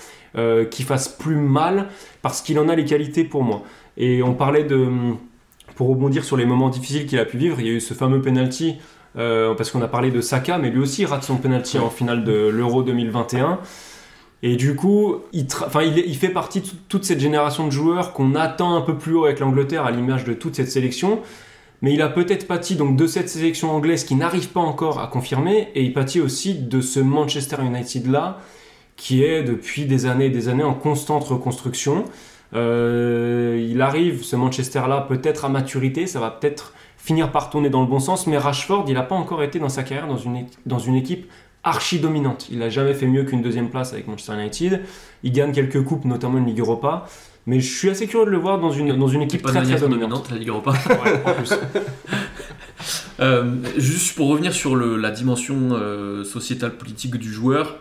[0.71, 1.89] qu'il fasse plus mal,
[2.21, 3.63] parce qu'il en a les qualités pour moi.
[3.97, 4.87] Et on parlait de,
[5.75, 7.93] pour rebondir sur les moments difficiles qu'il a pu vivre, il y a eu ce
[7.93, 8.77] fameux penalty.
[9.17, 12.23] Euh, parce qu'on a parlé de Saka, mais lui aussi rate son penalty en finale
[12.23, 13.59] de l'Euro 2021.
[14.43, 18.35] Et du coup, il, enfin, il fait partie de toute cette génération de joueurs qu'on
[18.35, 21.21] attend un peu plus haut avec l'Angleterre à l'image de toute cette sélection.
[21.81, 25.07] Mais il a peut-être pâti donc de cette sélection anglaise qui n'arrive pas encore à
[25.07, 28.39] confirmer, et il pâtit aussi de ce Manchester United là,
[28.95, 32.05] qui est depuis des années et des années en constante reconstruction.
[32.53, 36.73] Euh, il arrive, ce Manchester là, peut-être à maturité, ça va peut-être
[37.05, 39.69] finir par tourner dans le bon sens, mais Rashford, il n'a pas encore été dans
[39.69, 41.29] sa carrière dans une, dans une équipe
[41.63, 42.47] archi dominante.
[42.51, 44.81] Il n'a jamais fait mieux qu'une deuxième place avec Manchester United.
[45.23, 47.05] Il gagne quelques coupes, notamment une Ligue Europa.
[47.47, 49.61] Mais je suis assez curieux de le voir dans une, dans une équipe Pas très
[49.61, 50.31] très dominante, dominante.
[50.31, 50.73] la Ligue Europa.
[50.89, 51.53] Ouais, en plus.
[53.21, 57.77] Euh, juste pour revenir sur le- la dimension euh, sociétale politique du joueur,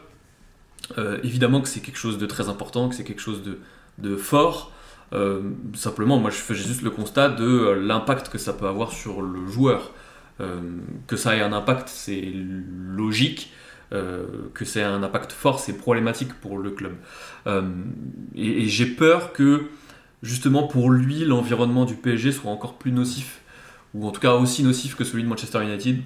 [0.97, 3.59] euh, évidemment que c'est quelque chose de très important, que c'est quelque chose de,
[3.99, 4.71] de fort.
[5.13, 5.43] Euh,
[5.75, 9.23] simplement, moi je fais juste le constat de euh, l'impact que ça peut avoir sur
[9.23, 9.93] le joueur.
[10.41, 10.61] Euh,
[11.07, 12.33] que ça ait un impact, c'est
[12.97, 13.53] logique.
[14.55, 16.95] Que c'est un impact fort, c'est problématique pour le club.
[18.35, 19.67] Et j'ai peur que
[20.23, 23.41] justement pour lui, l'environnement du PSG soit encore plus nocif
[23.95, 25.99] ou en tout cas aussi nocif que celui de Manchester United.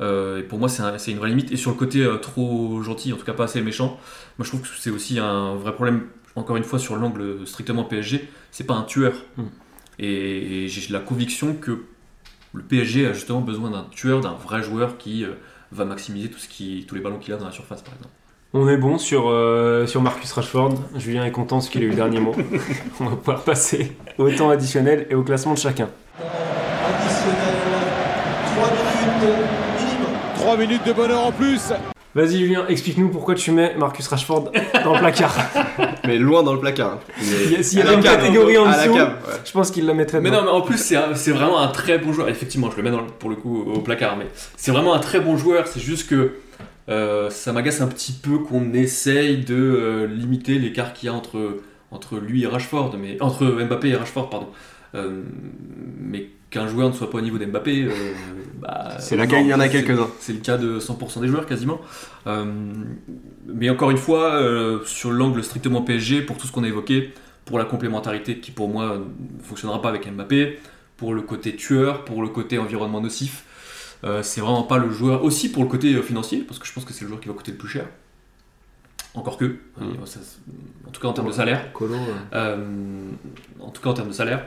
[0.00, 1.52] Et pour moi, c'est un- c'est une vraie limite.
[1.52, 3.98] Et sur le côté trop gentil, en tout cas pas assez méchant,
[4.38, 6.06] moi je trouve que c'est aussi un vrai problème,
[6.36, 8.28] encore une fois, sur l'angle strictement PSG.
[8.50, 9.14] C'est pas un tueur.
[9.36, 9.42] Mm.
[10.00, 11.84] Et, et j'ai la conviction que
[12.54, 15.32] le PSG a justement besoin d'un tueur, d'un vrai joueur qui euh,
[15.72, 18.14] va maximiser tout ce qui, tous les ballons qu'il a dans la surface, par exemple.
[18.54, 20.74] On est bon sur, euh, sur Marcus Rashford.
[20.96, 22.34] Julien est content parce qu'il a eu le dernier mot.
[23.00, 25.90] On va pouvoir passer au temps additionnel et au classement de chacun.
[30.36, 31.72] Trois minutes de bonheur en plus.
[32.14, 34.50] Vas-y Julien, explique-nous pourquoi tu mets Marcus Rashford
[34.82, 35.34] dans le placard.
[36.06, 36.92] Mais loin dans le placard.
[36.94, 36.98] hein.
[37.20, 39.34] Il y a- S'il y avait une cave, catégorie en à la dessous, cave, ouais.
[39.44, 40.40] je pense qu'il la mettrait Mais dedans.
[40.42, 40.78] non, mais en plus,
[41.14, 42.28] c'est vraiment un très bon joueur.
[42.28, 44.98] Effectivement, je le mets dans le- pour le coup au placard, mais c'est vraiment un
[45.00, 45.66] très bon joueur.
[45.68, 46.32] C'est juste que
[46.88, 51.14] euh, ça m'agace un petit peu qu'on essaye de euh, limiter l'écart qu'il y a
[51.14, 51.58] entre,
[51.90, 54.48] entre lui et Rashford, mais entre Mbappé et Rashford, pardon.
[54.94, 55.22] Euh,
[56.00, 57.90] mais qu'un joueur ne soit pas au niveau d'Mbappé, euh,
[58.58, 60.08] bah, C'est la il y en a quelques-uns.
[60.20, 61.80] C'est le cas de 100% des joueurs quasiment.
[62.26, 62.44] Euh,
[63.46, 64.40] mais encore une fois,
[64.84, 67.12] sur l'angle strictement PSG, pour tout ce qu'on a évoqué,
[67.44, 70.58] pour la complémentarité qui pour moi ne fonctionnera pas avec Mbappé,
[70.96, 73.44] pour le côté tueur, pour le côté environnement nocif,
[74.22, 75.24] c'est vraiment pas le joueur.
[75.24, 77.34] Aussi pour le côté financier, parce que je pense que c'est le joueur qui va
[77.34, 77.86] coûter le plus cher.
[79.14, 79.56] Encore que, euh,
[80.04, 80.38] ça, c'est-
[80.86, 81.72] en tout cas en termes de salaire.
[81.72, 82.00] Colo, ouais.
[82.34, 83.10] Euh,
[83.60, 84.44] en tout cas en termes de salaire.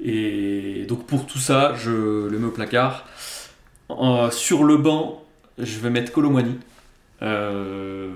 [0.00, 3.06] Et donc pour tout ça, je le mets au placard.
[4.30, 5.24] Sur le banc,
[5.58, 6.56] je vais mettre Colomwani.
[7.22, 8.12] Euh,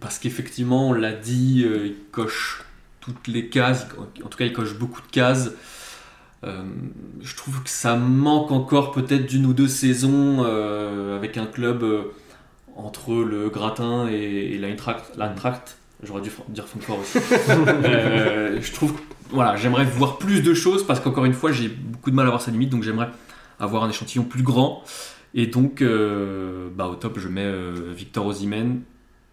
[0.00, 2.62] parce qu'effectivement, on l'a dit, euh, il coche
[3.00, 3.86] toutes les cases.
[4.24, 5.50] En tout cas, il coche beaucoup de cases.
[6.44, 6.62] Euh,
[7.20, 11.82] je trouve que ça manque encore peut-être d'une ou deux saisons euh, avec un club
[11.82, 12.02] euh,
[12.78, 15.78] entre le Gratin et, et l'Eintracht.
[16.02, 17.18] J'aurais dû dire Francfort aussi.
[17.84, 18.94] Euh, je trouve
[19.30, 22.30] voilà, j'aimerais voir plus de choses parce qu'encore une fois, j'ai beaucoup de mal à
[22.30, 23.10] voir sa limite, donc j'aimerais
[23.58, 24.82] avoir un échantillon plus grand.
[25.34, 28.80] Et donc, euh, bah, au top, je mets euh, Victor Osimhen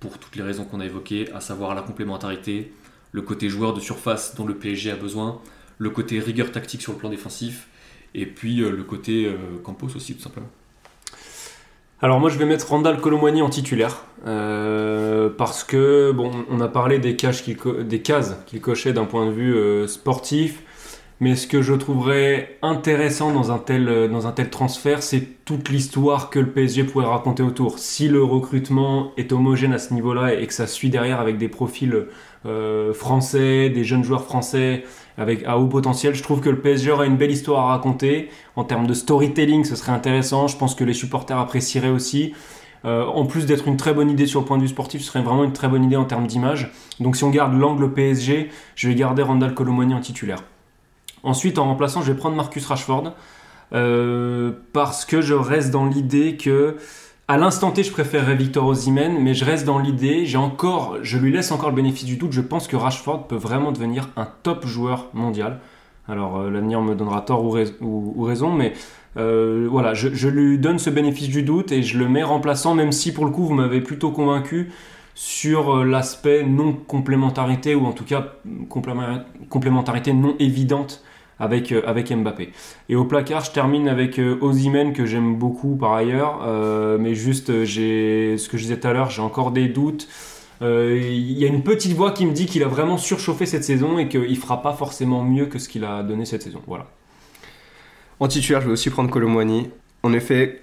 [0.02, 2.74] pour toutes les raisons qu'on a évoquées, à savoir la complémentarité,
[3.14, 5.40] le côté joueur de surface dont le PSG a besoin,
[5.78, 7.68] le côté rigueur tactique sur le plan défensif,
[8.14, 9.34] et puis le côté
[9.64, 10.50] Campos aussi, tout simplement.
[12.02, 16.68] Alors moi je vais mettre Randall Colomwani en titulaire euh, parce que bon on a
[16.68, 20.62] parlé des, cases qu'il cochait d'un point de vue euh, sportif
[21.22, 26.40] mais ce que je trouverais intéressant dans un tel, euh, transfert c'est toute l'histoire que
[26.40, 27.80] le PSG pourrait raconter autour.
[27.80, 31.48] Si le recrutement est homogène à ce niveau-là et que ça suit derrière avec des
[31.48, 32.08] profils
[32.94, 34.84] français, des jeunes joueurs français
[35.18, 38.30] avec à haut potentiel, je trouve que le PSG aura une belle histoire à raconter.
[38.56, 40.48] En termes de storytelling, ce serait intéressant.
[40.48, 42.34] Je pense que les supporters apprécieraient aussi.
[42.84, 45.08] Euh, en plus d'être une très bonne idée sur le point de vue sportif, ce
[45.08, 46.72] serait vraiment une très bonne idée en termes d'image.
[47.00, 50.44] Donc si on garde l'angle PSG, je vais garder Randall Colomoni en titulaire.
[51.24, 53.14] Ensuite, en remplaçant, je vais prendre Marcus Rashford.
[53.74, 56.78] euh, parce que je reste dans l'idée que
[57.28, 61.18] à l'instant T, je préférerais Victor Osimhen, mais je reste dans l'idée, j'ai encore, je
[61.18, 62.32] lui laisse encore le bénéfice du doute.
[62.34, 65.60] Je pense que Rashford peut vraiment devenir un top joueur mondial.
[66.08, 68.74] Alors euh, l'avenir me donnera tort ou, rais- ou- ou raison, mais
[69.18, 72.92] euh, voilà, je, lui donne ce bénéfice du doute et je le mets remplaçant, même
[72.92, 74.72] si pour le coup vous m'avez plutôt convaincu
[75.16, 78.34] sur euh, l'aspect non complémentarité ou en tout cas
[79.50, 81.02] complémentarité non évidente
[81.40, 82.52] avec, euh, avec Mbappé.
[82.90, 87.16] Et au placard, je termine avec euh, Osimhen que j'aime beaucoup par ailleurs, euh, mais
[87.16, 90.08] juste j'ai ce que je disais tout à l'heure, j'ai encore des doutes.
[90.62, 94.00] Il y a une petite voix qui me dit qu'il a vraiment surchauffé cette saison
[94.00, 96.62] et qu'il fera pas forcément mieux que ce qu'il a donné cette saison.
[96.66, 96.88] Voilà.
[98.22, 99.70] En titulaire, je vais aussi prendre Colomwani.
[100.02, 100.62] En effet,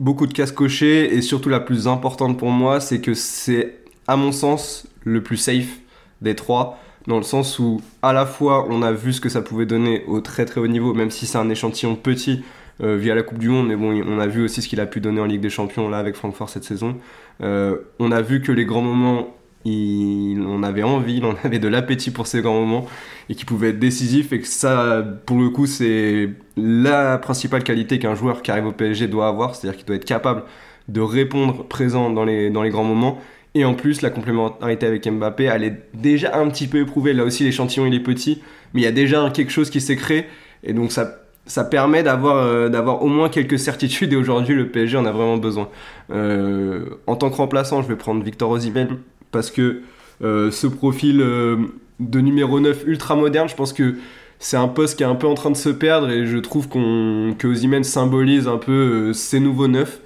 [0.00, 3.76] beaucoup de cases cochées et surtout la plus importante pour moi, c'est que c'est,
[4.08, 5.78] à mon sens, le plus safe
[6.22, 6.78] des trois.
[7.06, 10.04] Dans le sens où, à la fois, on a vu ce que ça pouvait donner
[10.06, 12.42] au très très haut niveau, même si c'est un échantillon petit
[12.82, 14.86] euh, via la Coupe du Monde, mais bon, on a vu aussi ce qu'il a
[14.86, 16.96] pu donner en Ligue des Champions là avec Francfort cette saison.
[17.42, 21.68] Euh, on a vu que les grands moments, il en avait envie, en avait de
[21.68, 22.86] l'appétit pour ces grands moments
[23.28, 27.98] et qui pouvaient être décisifs et que ça, pour le coup, c'est la principale qualité
[27.98, 30.42] qu'un joueur qui arrive au PSG doit avoir, c'est-à-dire qu'il doit être capable
[30.88, 33.20] de répondre présent dans les, dans les grands moments.
[33.56, 37.12] Et en plus, la complémentarité avec Mbappé, elle est déjà un petit peu éprouvée.
[37.12, 38.42] Là aussi, l'échantillon, il est petit,
[38.72, 40.26] mais il y a déjà quelque chose qui s'est créé.
[40.64, 42.68] Et donc, ça, ça permet d'avoir euh,
[43.00, 44.12] au moins quelques certitudes.
[44.12, 45.68] Et aujourd'hui, le PSG en a vraiment besoin.
[46.10, 48.98] Euh, en tant que remplaçant, je vais prendre Victor Osimhen
[49.30, 49.82] parce que
[50.22, 53.96] euh, ce profil de numéro 9 ultra moderne, je pense que
[54.38, 56.68] c'est un poste qui est un peu en train de se perdre et je trouve
[56.68, 60.00] qu'on que Osimhen symbolise un peu ces nouveaux neufs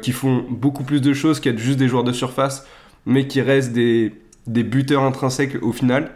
[0.00, 2.66] qui font beaucoup plus de choses qu'être juste des joueurs de surface,
[3.06, 4.12] mais qui restent des,
[4.46, 6.12] des buteurs intrinsèques au final.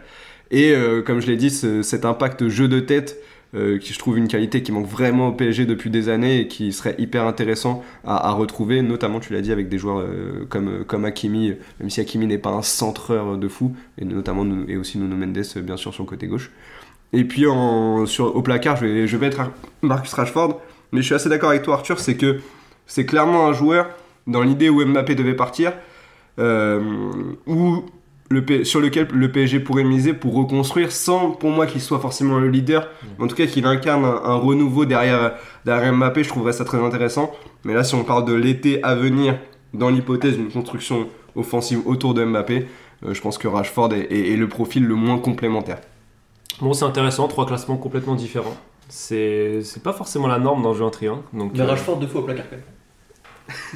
[0.51, 3.17] Et euh, comme je l'ai dit, ce- cet impact jeu de tête
[3.53, 6.47] euh, qui je trouve une qualité qui manque vraiment au PSG depuis des années et
[6.47, 10.85] qui serait hyper intéressant à, retrouver, notamment tu l'as dit avec des joueurs euh, comme,
[10.85, 14.97] comme Hakimi, même si Hakimi n'est pas un centreur de fou, et notamment et aussi
[14.99, 16.51] Nuno Mendes bien sûr sur le côté gauche.
[17.13, 17.43] Et puis
[18.05, 19.41] sur, au placard, je vais, je vais être
[19.81, 20.61] Marcus Rashford,
[20.93, 22.39] mais je suis assez d'accord avec toi Arthur, c'est que
[22.87, 23.89] c'est clairement un joueur
[24.27, 25.73] dans l'idée où Mbappé devait partir,
[27.47, 27.83] où
[28.29, 31.99] le P- sur lequel le PSG pourrait miser pour reconstruire sans pour moi qu'il soit
[31.99, 32.87] forcément le leader,
[33.19, 35.33] en tout cas qu'il incarne un, un renouveau derrière,
[35.65, 37.31] derrière Mbappé, je trouverais ça très intéressant.
[37.65, 39.37] Mais là si on parle de l'été à venir,
[39.73, 42.67] dans l'hypothèse d'une construction offensive autour de Mbappé,
[43.05, 45.79] euh, je pense que Rashford est, est- est le profil le moins complémentaire.
[46.61, 48.55] Bon, c'est intéressant, trois classements complètement différents.
[48.89, 51.21] C'est pas forcément la norme dans le jeu en triangle.
[51.33, 52.65] Donc, Mais euh, Rashford deux fois au placard quand même.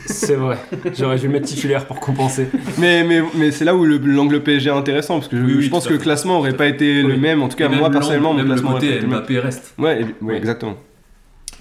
[0.06, 0.58] C'est vrai.
[0.98, 2.48] J'aurais dû le mettre titulaire pour compenser.
[2.78, 5.54] Mais, mais, mais c'est là où le- l'angle PSG est intéressant, parce que je, Oui,
[5.58, 7.90] oui, je pense que le classement aurait pas été le même, en tout cas moi
[7.90, 9.20] personnellement mon le classement aurait pas côté été le même.
[9.20, 9.74] Mbappé reste.
[9.78, 10.76] Ouais, et- exactement.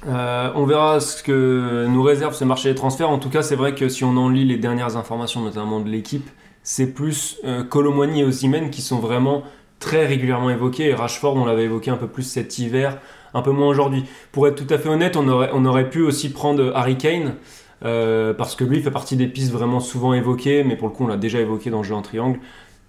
[0.07, 3.09] Euh, on verra ce que nous réserve ce marché des transferts.
[3.09, 5.89] En tout cas, c'est vrai que si on en lit les dernières informations, notamment de
[5.89, 6.29] l'équipe,
[6.63, 9.45] c'est plus euh, Colomwani et Osimhen qui sont vraiment
[9.81, 10.89] très régulièrement évoqués.
[10.91, 12.99] Et Rashford, on l'avait évoqué un peu plus cet hiver,
[13.33, 14.05] un peu moins aujourd'hui.
[14.31, 17.35] Pour être tout à fait honnête, on aurait, on aurait pu aussi prendre Harry Kane.
[17.85, 21.05] Euh, parce que lui fait partie des pistes vraiment souvent évoquées, mais pour le coup
[21.05, 22.39] on l'a déjà évoqué dans le jeu en triangle.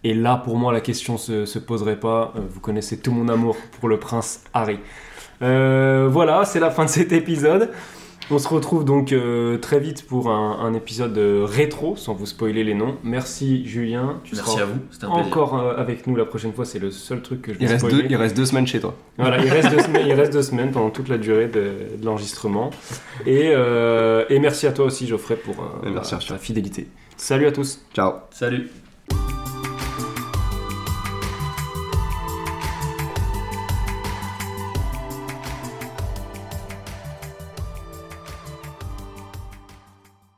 [0.06, 2.32] Et là, pour moi, la question se, se poserait pas.
[2.36, 4.78] Euh, vous connaissez tout mon amour pour le prince Harry.
[5.42, 7.72] Euh, voilà, c'est la fin de cet épisode.
[8.32, 12.26] On se retrouve donc euh, très vite pour un, un épisode euh, rétro, sans vous
[12.26, 12.98] spoiler les noms.
[13.04, 14.20] Merci Julien.
[14.24, 16.66] Tu Merci seras à vous, un encore euh, avec nous la prochaine fois.
[16.66, 18.04] C'est le seul truc que je vais Il reste, spoiler.
[18.04, 18.96] deux, il reste deux semaines chez toi.
[19.18, 22.06] Voilà, il reste, deux semaines, il reste deux semaines pendant toute la durée de, de
[22.06, 22.72] l'enregistrement.
[23.28, 26.88] Et, euh, et merci à toi aussi Geoffrey pour euh, merci, ta fidélité.
[27.18, 27.80] Salut à tous.
[27.94, 28.14] Ciao.
[28.32, 28.70] Salut.